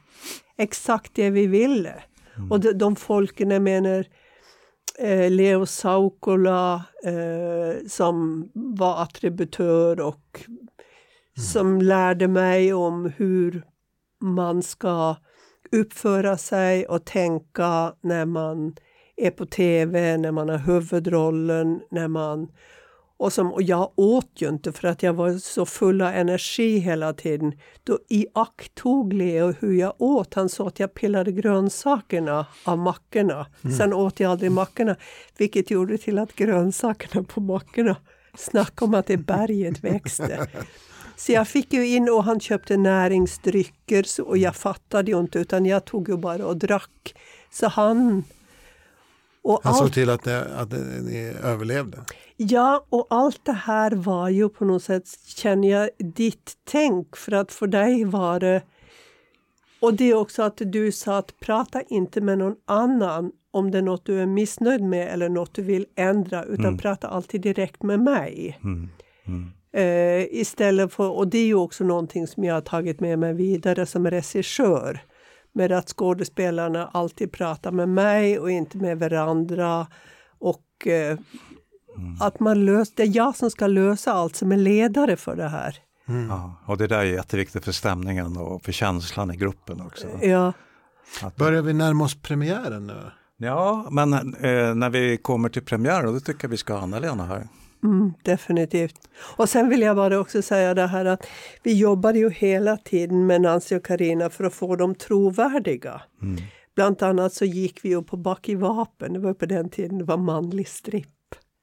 exakt 0.57 1.15
det 1.15 1.31
vi 1.31 1.47
ville. 1.47 2.03
Mm. 2.37 2.53
Och 2.53 2.61
de, 2.61 2.73
de 2.73 2.97
folken, 2.97 3.51
jag 3.51 3.63
menar, 3.63 4.07
eh, 4.99 5.31
Leo 5.31 5.67
Saukola 5.67 6.85
eh, 7.05 7.87
som 7.89 8.49
var 8.55 9.03
attributör 9.03 10.01
och 10.01 10.45
mm. 10.49 10.59
som 11.51 11.83
lärde 11.83 12.29
mig 12.29 12.75
om 12.75 13.13
hur 13.17 13.65
man 14.21 14.63
ska 14.63 15.17
uppföra 15.73 16.37
sig 16.37 16.87
och 16.87 17.05
tänka 17.05 17.95
när 18.01 18.27
man 18.27 18.77
är 19.17 19.31
på 19.31 19.47
tv, 19.47 20.17
när 20.17 20.33
man 20.33 20.49
har 20.49 20.59
huvudrollen, 20.59 21.81
när 21.91 22.09
man 22.09 22.49
och, 23.17 23.33
som, 23.33 23.53
och 23.53 23.63
jag 23.63 23.93
åt 23.97 24.31
ju 24.35 24.49
inte 24.49 24.73
för 24.73 24.89
att 24.89 25.03
jag 25.03 25.13
var 25.13 25.39
så 25.39 25.67
full 25.67 26.03
av 26.03 26.09
energi 26.09 26.79
hela 26.79 27.13
tiden. 27.13 27.53
Då 27.85 27.99
iakttog 28.09 29.13
Leo 29.13 29.55
hur 29.61 29.73
jag 29.73 29.95
åt. 29.99 30.35
Han 30.35 30.49
sa 30.49 30.69
att 30.69 30.81
jag 30.81 30.95
pillade 30.95 31.33
grönsakerna 31.33 32.47
av 32.65 32.79
mackorna. 32.79 33.47
Mm. 33.65 33.77
Sen 33.77 33.93
åt 33.93 34.21
jag 34.21 34.31
aldrig 34.31 34.53
mackorna. 34.53 34.97
Vilket 35.39 35.71
gjorde 35.71 35.99
till 35.99 36.19
att 36.19 36.35
grönsakerna 36.35 37.25
på 37.25 37.41
mackorna, 37.41 37.97
snacka 38.37 38.85
om 38.85 38.95
att 38.95 39.07
det 39.07 39.17
berget 39.17 39.85
växte. 39.85 40.47
Så 41.17 41.33
jag 41.33 41.49
fick 41.49 41.73
ju 41.73 41.87
in 41.87 42.09
och 42.09 42.25
han 42.25 42.41
köpte 42.41 42.77
näringsdrycker 42.77 44.05
och 44.23 44.39
jag 44.39 44.57
fattade 44.57 45.11
ju 45.11 45.21
inte 45.21 45.39
utan 45.39 45.67
jag 45.67 45.85
tog 45.85 46.09
ju 46.09 46.17
bara 46.17 46.47
och 46.47 46.57
drack. 46.57 47.15
Så 47.51 47.69
han 47.69 48.25
och 49.45 49.61
Han 49.63 49.73
allt... 49.73 49.83
såg 49.83 49.93
till 49.93 50.11
att, 50.11 50.23
det, 50.23 50.57
att 50.57 50.73
ni 51.03 51.35
överlevde? 51.43 51.99
Ja, 52.37 52.87
och 52.89 53.07
allt 53.11 53.45
det 53.45 53.53
här 53.53 53.91
var 53.91 54.29
ju 54.29 54.49
på 54.49 54.65
något 54.65 54.83
sätt, 54.83 55.09
känner 55.27 55.71
jag, 55.71 55.91
ditt 55.99 56.53
tänk. 56.65 57.17
För 57.17 57.33
att 57.33 57.53
för 57.53 57.67
dig 57.67 58.05
var 58.05 58.41
det... 58.41 58.63
Och 59.81 59.95
det 59.95 60.11
är 60.11 60.15
också 60.15 60.43
att 60.43 60.57
du 60.57 60.93
sa 60.93 61.19
att 61.19 61.41
prata 61.41 61.83
inte 61.83 62.21
med 62.21 62.39
någon 62.39 62.57
annan 62.65 63.33
om 63.51 63.71
det 63.71 63.79
är 63.79 63.83
något 63.83 64.05
du 64.05 64.21
är 64.21 64.27
missnöjd 64.27 64.83
med 64.83 65.09
eller 65.09 65.29
något 65.29 65.55
du 65.55 65.63
vill 65.63 65.87
ändra, 65.97 66.45
utan 66.45 66.65
mm. 66.65 66.79
prata 66.79 67.09
alltid 67.09 67.41
direkt 67.41 67.83
med 67.83 68.01
mig. 68.01 68.59
Mm. 68.65 68.89
Mm. 69.27 69.51
Uh, 69.77 70.27
istället 70.31 70.93
för, 70.93 71.11
och 71.11 71.29
det 71.29 71.39
är 71.39 71.47
ju 71.47 71.55
också 71.55 71.85
någonting 71.85 72.27
som 72.27 72.45
jag 72.45 72.55
har 72.55 72.61
tagit 72.61 73.01
med 73.01 73.19
mig 73.19 73.35
vidare 73.35 73.87
som 73.87 74.11
regissör 74.11 75.01
med 75.55 75.73
att 75.73 75.89
skådespelarna 75.89 76.91
alltid 76.93 77.33
pratar 77.33 77.71
med 77.71 77.89
mig 77.89 78.39
och 78.39 78.51
inte 78.51 78.79
med 78.79 78.99
varandra. 78.99 79.87
Och 80.39 80.87
eh, 80.87 81.19
mm. 81.97 82.17
att 82.21 82.41
man 82.41 82.65
löser, 82.65 82.93
det 82.97 83.03
är 83.03 83.17
jag 83.17 83.37
som 83.37 83.51
ska 83.51 83.67
lösa 83.67 84.13
allt 84.13 84.37
som 84.37 84.53
är 84.53 84.57
ledare 84.57 85.17
för 85.17 85.37
det 85.37 85.49
här. 85.49 85.79
Mm. 86.09 86.29
Ja, 86.29 86.55
och 86.67 86.77
det 86.77 86.87
där 86.87 86.99
är 86.99 87.05
jätteviktigt 87.05 87.65
för 87.65 87.73
stämningen 87.73 88.37
och 88.37 88.63
för 88.63 88.73
känslan 88.73 89.31
i 89.31 89.37
gruppen 89.37 89.81
också. 89.81 90.07
Ja. 90.23 90.53
Att, 91.23 91.37
Börjar 91.37 91.63
vi 91.63 91.73
närma 91.73 92.05
oss 92.05 92.15
premiären 92.15 92.87
nu? 92.87 93.11
Ja, 93.37 93.89
men 93.91 94.13
eh, 94.13 94.75
när 94.75 94.91
vi 94.91 95.17
kommer 95.17 95.49
till 95.49 95.65
premiären, 95.65 96.15
då 96.15 96.21
tycker 96.21 96.45
jag 96.45 96.51
vi 96.51 96.57
ska 96.57 96.75
ha 96.75 96.81
Anna-Lena 96.81 97.27
här. 97.27 97.49
Mm, 97.85 98.13
definitivt. 98.23 99.09
Och 99.37 99.49
sen 99.49 99.69
vill 99.69 99.81
jag 99.81 99.97
bara 99.97 100.21
också 100.21 100.43
säga 100.43 100.75
det 100.75 100.87
här 100.87 101.05
att 101.05 101.27
vi 101.63 101.75
jobbade 101.79 102.19
ju 102.19 102.31
hela 102.31 102.77
tiden 102.77 103.27
med 103.27 103.41
Nancy 103.41 103.77
och 103.77 103.85
Karina 103.85 104.31
för 104.31 104.45
att 104.45 104.55
få 104.55 104.77
dem 104.77 104.95
trovärdiga. 104.95 106.03
Mm. 106.23 106.37
Bland 106.75 107.03
annat 107.03 107.33
så 107.33 107.45
gick 107.45 107.85
vi 107.85 107.89
ju 107.89 108.03
på 108.03 108.17
Back 108.17 108.49
i 108.49 108.55
vapen, 108.55 109.13
det 109.13 109.19
var 109.19 109.35
på 109.35 109.47
den 109.47 109.71
tiden 109.71 109.99
det 109.99 110.05
var 110.05 110.17
manlig 110.17 110.69
stripp 110.69 111.09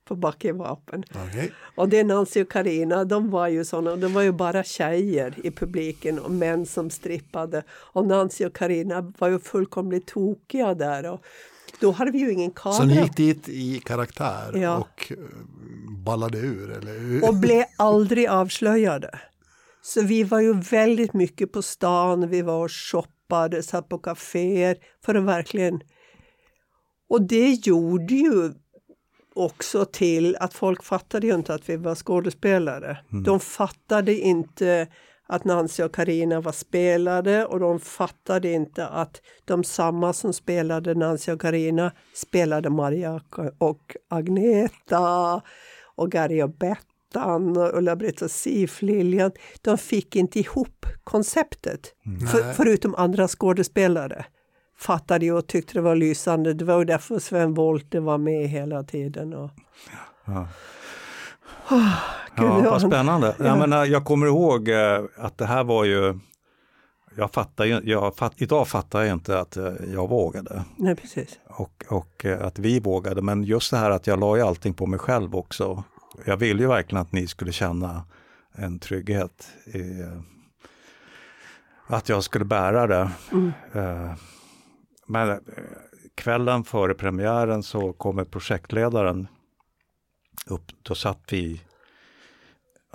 på 0.06 0.16
Back 0.16 0.46
i 0.46 0.52
vapen. 0.52 1.04
Okay. 1.10 1.50
Och 1.76 1.90
det 1.90 2.00
är 2.00 2.04
Nancy 2.04 2.42
och 2.42 2.52
Karina, 2.52 3.06
de 3.06 3.30
var 3.30 3.48
ju 3.48 3.66
sådana, 3.66 3.96
de 3.96 4.14
var 4.14 4.22
ju 4.22 4.32
bara 4.32 4.64
tjejer 4.64 5.36
i 5.44 5.52
publiken 5.52 6.20
och 6.20 6.32
män 6.32 6.66
som 6.66 6.90
strippade. 6.90 7.64
Och 7.70 8.08
Nancy 8.08 8.46
och 8.46 8.56
Karina 8.56 9.14
var 9.18 9.28
ju 9.28 9.40
fullkomligt 9.40 10.08
tokiga 10.08 10.74
där. 10.74 11.12
Och 11.12 11.26
då 11.82 11.92
hade 11.92 12.12
vi 12.12 12.20
ju 12.20 12.32
ingen 12.32 12.52
kamera. 12.52 12.78
Så 12.78 12.86
ni 12.86 13.02
gick 13.02 13.16
dit 13.16 13.50
i 13.50 13.80
karaktär 13.80 14.58
ja. 14.58 14.78
och 14.78 15.12
eh, 15.12 15.18
ballade 16.06 16.38
ur? 16.38 16.72
Eller? 16.72 17.30
Och 17.30 17.36
blev 17.36 17.64
aldrig 17.78 18.28
avslöjade. 18.28 19.20
Så 19.82 20.02
vi 20.02 20.24
var 20.24 20.40
ju 20.40 20.54
väldigt 20.54 21.14
mycket 21.14 21.52
på 21.52 21.62
stan, 21.62 22.30
vi 22.30 22.42
var 22.42 22.64
och 22.64 22.72
shoppade, 22.72 23.64
satt 23.64 23.90
på 23.90 23.98
kaféer 23.98 24.78
för 25.06 25.16
att 25.16 25.24
verkligen... 25.24 25.82
Och 27.10 27.22
det 27.22 27.68
gjorde 27.68 28.14
ju 28.14 28.52
också 29.36 29.86
till 29.86 30.36
att 30.36 30.54
folk 30.54 30.84
fattade 30.84 31.28
ju 31.28 31.36
inte 31.36 31.54
att 31.54 31.70
vi 31.70 31.78
var 31.78 31.96
skådespelare. 31.96 32.98
Mm. 33.12 33.24
De 33.24 33.40
fattade 33.40 34.16
inte 34.16 34.88
att 35.32 35.46
Nancy 35.46 35.84
och 35.84 35.96
Karina 35.96 36.42
var 36.42 36.52
spelade 36.52 37.46
och 37.46 37.60
de 37.60 37.80
fattade 37.80 38.52
inte 38.52 38.88
att 38.88 39.22
de 39.46 39.64
samma 39.64 40.14
som 40.14 40.34
spelade 40.34 40.94
Nancy 40.94 41.32
och 41.32 41.42
Karina 41.42 41.92
spelade 42.14 42.70
Maria 42.70 43.22
och 43.58 43.96
Agneta 44.10 45.42
och 45.96 46.12
Gary 46.12 46.42
och 46.42 46.50
Bettan 46.50 47.58
och 47.58 47.78
Ulla-Britt 47.78 48.22
och 48.22 48.32
Sif 48.32 48.82
Liljan. 48.82 49.32
De 49.62 49.78
fick 49.78 50.16
inte 50.16 50.40
ihop 50.40 50.86
konceptet, 51.04 51.96
mm. 52.06 52.28
för, 52.28 52.54
förutom 52.54 52.96
andra 52.96 53.28
skådespelare 53.28 54.26
fattade 54.78 55.26
ju 55.26 55.34
och 55.34 55.48
tyckte 55.48 55.74
det 55.74 55.82
var 55.82 55.96
lysande. 55.96 56.54
Det 56.54 56.66
var 56.66 56.86
därför 56.86 57.20
Sven 57.20 57.54
Wollter 57.54 58.00
var 58.00 58.18
med 58.18 58.50
hela 58.50 58.84
tiden. 58.84 59.34
Och... 59.34 59.50
Ja. 60.26 60.48
Oh, 61.72 61.94
Gud, 62.36 62.48
ja, 62.48 62.72
vad 62.72 62.82
spännande. 62.82 63.36
Ja. 63.40 63.46
Jag, 63.46 63.58
menar, 63.58 63.86
jag 63.86 64.06
kommer 64.06 64.28
ihåg 64.28 64.70
eh, 64.70 65.02
att 65.18 65.38
det 65.38 65.46
här 65.46 65.64
var 65.64 65.86
ju 65.86 66.20
jag 67.16 67.32
fattar 67.34 67.66
ju, 67.66 67.82
jag 67.84 68.16
fatt, 68.16 68.34
idag 68.38 68.68
fattar 68.68 69.02
jag 69.02 69.14
inte 69.14 69.40
att 69.40 69.58
eh, 69.58 69.74
jag 69.94 70.10
vågade. 70.10 70.64
Nej, 70.76 70.96
precis. 70.96 71.40
Och, 71.48 71.86
och 71.90 72.26
eh, 72.26 72.46
att 72.46 72.60
vi 72.60 72.80
vågade, 72.80 73.22
men 73.22 73.44
just 73.44 73.72
det 73.72 73.78
här 73.78 73.90
att 73.92 74.08
jag 74.08 74.20
la 74.20 74.38
ju 74.38 74.44
allting 74.44 74.74
på 74.74 74.86
mig 74.86 75.00
själv 75.00 75.36
också. 75.36 75.84
Jag 76.26 76.38
ville 76.38 76.62
ju 76.62 76.68
verkligen 76.68 77.02
att 77.02 77.12
ni 77.12 77.28
skulle 77.28 77.52
känna 77.52 78.04
en 78.56 78.80
trygghet 78.80 79.48
i 79.66 80.06
att 81.88 82.10
jag 82.10 82.24
skulle 82.24 82.46
bära 82.46 82.88
det. 82.88 83.12
Mm. 83.32 83.52
men 85.08 85.30
eh, 85.30 85.38
kvällen 86.16 86.64
före 86.64 86.94
premiären 86.94 87.64
så 87.64 87.94
kommer 87.94 88.24
projektledaren 88.24 89.28
upp. 90.46 90.72
Då 90.82 90.96
satt 90.96 91.20
vi, 91.30 91.62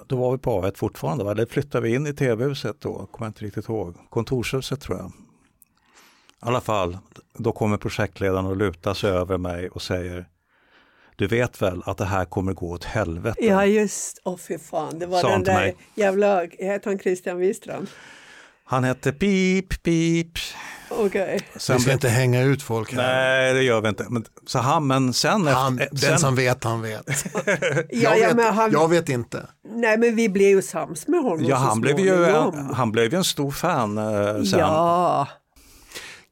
då 0.07 0.17
var 0.17 0.33
vi 0.33 0.39
på 0.39 0.63
A1 0.63 0.77
fortfarande, 0.77 1.31
eller 1.31 1.47
flyttade 1.47 1.89
vi 1.89 1.95
in 1.95 2.07
i 2.07 2.13
tv-huset 2.15 2.77
då, 2.81 3.07
kommer 3.07 3.27
jag 3.27 3.29
inte 3.31 3.45
riktigt 3.45 3.69
ihåg, 3.69 3.95
kontorshuset 4.11 4.81
tror 4.81 4.99
jag. 4.99 5.07
I 5.07 6.49
alla 6.49 6.61
fall, 6.61 6.99
då 7.35 7.53
kommer 7.53 7.77
projektledaren 7.77 8.47
och 8.47 8.57
lutar 8.57 8.95
sig 8.95 9.11
över 9.11 9.39
mig 9.39 9.69
och 9.69 9.83
säger 9.83 10.27
du 11.17 11.27
vet 11.27 11.63
väl 11.63 11.83
att 11.87 11.99
det 11.99 12.05
här 12.05 12.25
kommer 12.25 12.53
gå 12.53 12.71
åt 12.71 12.85
helvete? 12.85 13.47
Ja 13.47 13.67
just, 13.67 14.21
åh 14.25 14.35
oh, 14.35 14.39
fy 14.39 14.59
fan, 14.59 14.99
det 14.99 15.07
var 15.07 15.21
Sa 15.21 15.29
den 15.29 15.43
där 15.43 15.55
mig. 15.55 15.77
jävla, 15.95 16.45
heter 16.45 16.91
han 16.91 16.99
Christian 16.99 17.39
Wistrand? 17.39 17.89
Han 18.65 18.85
hette 18.85 19.13
Pip, 19.13 19.83
Pip. 19.83 20.39
Okej. 20.89 21.41
Sen 21.57 21.77
Vi 21.77 21.83
ska 21.83 21.93
inte 21.93 22.09
hänga 22.09 22.43
ut 22.43 22.63
folk 22.63 22.93
här. 22.93 23.03
Nej, 23.03 23.55
det 23.55 23.63
gör 23.63 23.81
vi 23.81 23.89
inte. 23.89 24.07
Men, 24.09 24.25
så 24.47 24.59
han, 24.59 24.87
men 24.87 25.13
sen... 25.13 25.47
Han, 25.47 25.79
efter, 25.79 25.91
den 25.91 25.99
sen, 25.99 26.19
som 26.19 26.35
vet, 26.35 26.65
han 26.65 26.83
vet. 26.83 27.07
Ja, 27.91 28.17
jag, 28.17 28.19
ja, 28.19 28.35
vet 28.35 28.55
han, 28.55 28.73
jag 28.73 28.89
vet 28.89 29.09
inte. 29.09 29.47
nej 29.75 29.99
men 29.99 30.17
vi 30.17 30.29
blev 30.29 30.49
ju 30.49 30.63
sams 30.63 31.09
med 31.09 31.21
honom 31.23 31.45
ja, 31.45 31.57
han 31.57 31.81
blev, 31.81 32.01
ju 32.01 32.25
en, 32.25 32.75
han 32.75 32.93
blev 32.93 33.13
ju 33.13 33.19
en 33.19 33.25
stor 33.25 33.51
fan 33.51 33.99
eh, 33.99 34.43
sen. 34.43 34.59
Ja, 34.59 35.29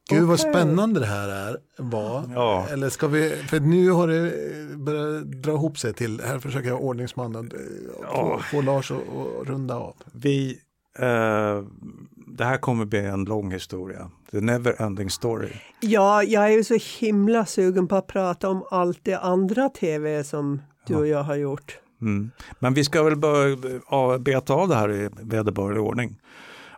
Gud 0.09 0.23
vad 0.23 0.39
Okej. 0.39 0.51
spännande 0.51 0.99
det 0.99 1.05
här 1.05 1.29
är, 1.29 1.57
var. 1.77 2.23
Ja. 2.33 2.67
Eller 2.71 2.89
ska 2.89 3.07
vi, 3.07 3.29
för 3.29 3.59
nu 3.59 3.89
har 3.89 4.07
det 4.07 4.31
börjat 4.77 5.23
dra 5.23 5.51
ihop 5.51 5.77
sig 5.79 5.93
till, 5.93 6.21
här 6.25 6.39
försöker 6.39 6.69
jag 6.69 6.81
ordningsmannen 6.81 7.51
eh, 7.51 8.15
få, 8.15 8.41
få 8.51 8.61
Lars 8.61 8.91
att 8.91 9.47
runda 9.47 9.75
av. 9.75 9.95
Vi, 10.13 10.59
eh, 10.99 11.61
det 12.37 12.45
här 12.45 12.57
kommer 12.57 12.85
bli 12.85 12.99
en 12.99 13.23
lång 13.23 13.51
historia. 13.51 14.09
The 14.31 14.41
never 14.41 14.81
ending 14.81 15.09
story. 15.09 15.49
ja, 15.79 16.23
jag 16.23 16.45
är 16.45 16.49
ju 16.49 16.63
så 16.63 16.77
himla 16.99 17.45
sugen 17.45 17.87
på 17.87 17.95
att 17.95 18.07
prata 18.07 18.49
om 18.49 18.63
allt 18.71 18.99
det 19.03 19.15
andra 19.15 19.69
tv 19.69 20.23
som 20.23 20.61
du 20.87 20.95
och 20.95 21.07
jag 21.07 21.23
har 21.23 21.35
gjort. 21.35 21.79
Mm. 22.01 22.31
Men 22.59 22.73
vi 22.73 22.83
ska 22.83 23.03
väl 23.03 23.15
börja 23.15 23.57
ja, 23.89 24.17
beta 24.17 24.53
av 24.53 24.67
det 24.67 24.75
här 24.75 24.91
i 24.91 25.09
vederbörlig 25.21 25.81
ordning. 25.81 26.21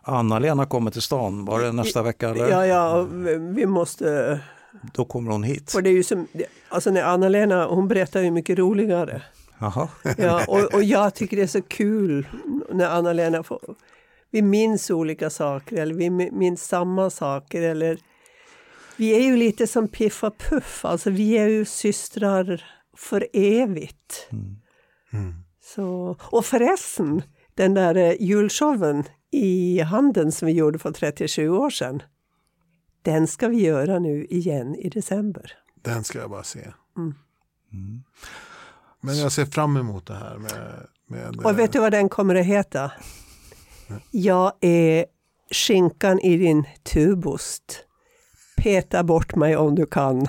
Anna-Lena 0.02 0.66
kommer 0.66 0.90
till 0.90 1.02
stan, 1.02 1.44
var 1.44 1.60
det 1.60 1.72
nästa 1.72 2.02
vecka? 2.02 2.28
Eller? 2.28 2.48
Ja, 2.48 2.66
ja, 2.66 3.02
vi 3.38 3.66
måste... 3.66 4.40
Då 4.92 5.04
kommer 5.04 5.32
hon 5.32 5.42
hit. 5.42 5.72
För 5.72 5.82
det 5.82 5.90
är 5.90 5.94
ju 5.94 6.02
som, 6.02 6.26
alltså 6.68 6.90
när 6.90 7.02
Anna-Lena, 7.02 7.66
hon 7.66 7.88
berättar 7.88 8.20
ju 8.20 8.30
mycket 8.30 8.58
roligare. 8.58 9.22
Jaha. 9.58 9.88
Ja, 10.16 10.44
och, 10.48 10.74
och 10.74 10.82
jag 10.96 11.14
tycker 11.14 11.36
det 11.36 11.42
är 11.42 11.46
så 11.46 11.62
kul 11.62 12.26
när 12.72 12.88
Anna-Lena 12.88 13.42
får... 13.42 13.60
Vi 14.30 14.42
minns 14.42 14.90
olika 14.90 15.30
saker 15.30 15.76
eller 15.76 15.94
vi 15.94 16.10
minns 16.10 16.64
samma 16.64 17.10
saker 17.10 17.62
eller... 17.62 17.98
Vi 18.96 19.16
är 19.16 19.22
ju 19.22 19.36
lite 19.36 19.66
som 19.66 19.88
Piff 19.88 20.24
och 20.24 20.38
Puff, 20.38 20.84
alltså 20.84 21.10
vi 21.10 21.38
är 21.38 21.48
ju 21.48 21.64
systrar 21.64 22.64
för 22.96 23.28
evigt. 23.32 24.28
Så, 25.74 26.16
och 26.20 26.44
förresten, 26.44 27.22
den 27.54 27.74
där 27.74 27.94
eh, 27.94 28.14
julshowen 28.20 29.04
i 29.30 29.80
Handen 29.80 30.32
som 30.32 30.46
vi 30.46 30.52
gjorde 30.52 30.78
för 30.78 30.92
37 30.92 31.48
år 31.48 31.70
sedan. 31.70 32.02
Den 33.02 33.26
ska 33.26 33.48
vi 33.48 33.62
göra 33.62 33.98
nu 33.98 34.24
igen 34.24 34.74
i 34.74 34.88
december. 34.88 35.52
Den 35.82 36.04
ska 36.04 36.18
jag 36.18 36.30
bara 36.30 36.42
se. 36.42 36.72
Mm. 36.96 37.14
Men 39.00 39.18
jag 39.18 39.32
ser 39.32 39.44
fram 39.44 39.76
emot 39.76 40.06
det 40.06 40.14
här 40.14 40.38
med, 40.38 40.86
med 41.06 41.46
Och 41.46 41.58
vet 41.58 41.72
du 41.72 41.78
vad 41.78 41.92
den 41.92 42.08
kommer 42.08 42.34
att 42.34 42.46
heta? 42.46 42.92
Jag 44.10 44.52
är 44.60 45.06
skinkan 45.50 46.18
i 46.20 46.36
din 46.36 46.64
tubost. 46.82 47.84
Peta 48.56 49.02
bort 49.04 49.34
mig 49.34 49.56
om 49.56 49.74
du 49.74 49.86
kan. 49.86 50.18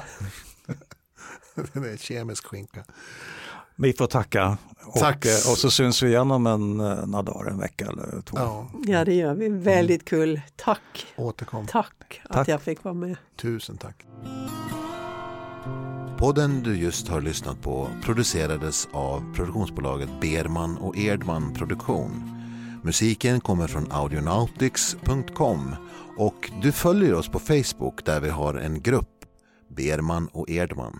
det 1.73 1.89
är 1.89 1.97
kemisk 1.97 2.45
skinka. 2.45 2.83
Vi 3.75 3.93
får 3.93 4.07
tacka. 4.07 4.57
Och, 4.85 4.99
Tack. 4.99 5.25
eh, 5.25 5.31
och 5.51 5.57
så 5.57 5.71
syns 5.71 6.03
vi 6.03 6.07
igen 6.07 6.31
om 6.31 6.47
en, 6.47 6.79
eh, 6.79 7.05
några 7.07 7.21
dagar, 7.23 7.51
en 7.51 7.59
vecka 7.59 7.85
eller 7.85 8.21
två. 8.21 8.37
Ja, 8.37 8.69
Ja, 8.85 9.05
det 9.05 9.13
gör 9.13 9.33
vi. 9.33 9.49
Väldigt 9.49 10.05
kul. 10.05 10.41
Tack. 10.55 11.07
återkom. 11.15 11.67
Tack 11.67 12.21
att 12.23 12.33
Tack. 12.35 12.47
jag 12.47 12.61
fick 12.61 12.83
vara 12.83 12.93
med. 12.93 13.15
Tusen 13.41 13.77
tack. 13.77 14.05
Podden 16.17 16.63
du 16.63 16.77
just 16.77 17.07
har 17.07 17.21
lyssnat 17.21 17.61
på 17.61 17.89
producerades 18.03 18.87
av 18.93 19.33
produktionsbolaget 19.35 20.09
Berman 20.21 20.77
och 20.77 20.97
Erdman 20.97 21.53
Produktion. 21.53 22.38
Musiken 22.83 23.39
kommer 23.39 23.67
från 23.67 23.91
audionautics.com 23.91 25.75
och 26.17 26.51
du 26.61 26.71
följer 26.71 27.13
oss 27.13 27.29
på 27.29 27.39
Facebook 27.39 28.05
där 28.05 28.21
vi 28.21 28.29
har 28.29 28.53
en 28.53 28.81
grupp 28.81 29.25
Berman 29.77 30.27
och 30.27 30.49
Erdman. 30.49 30.99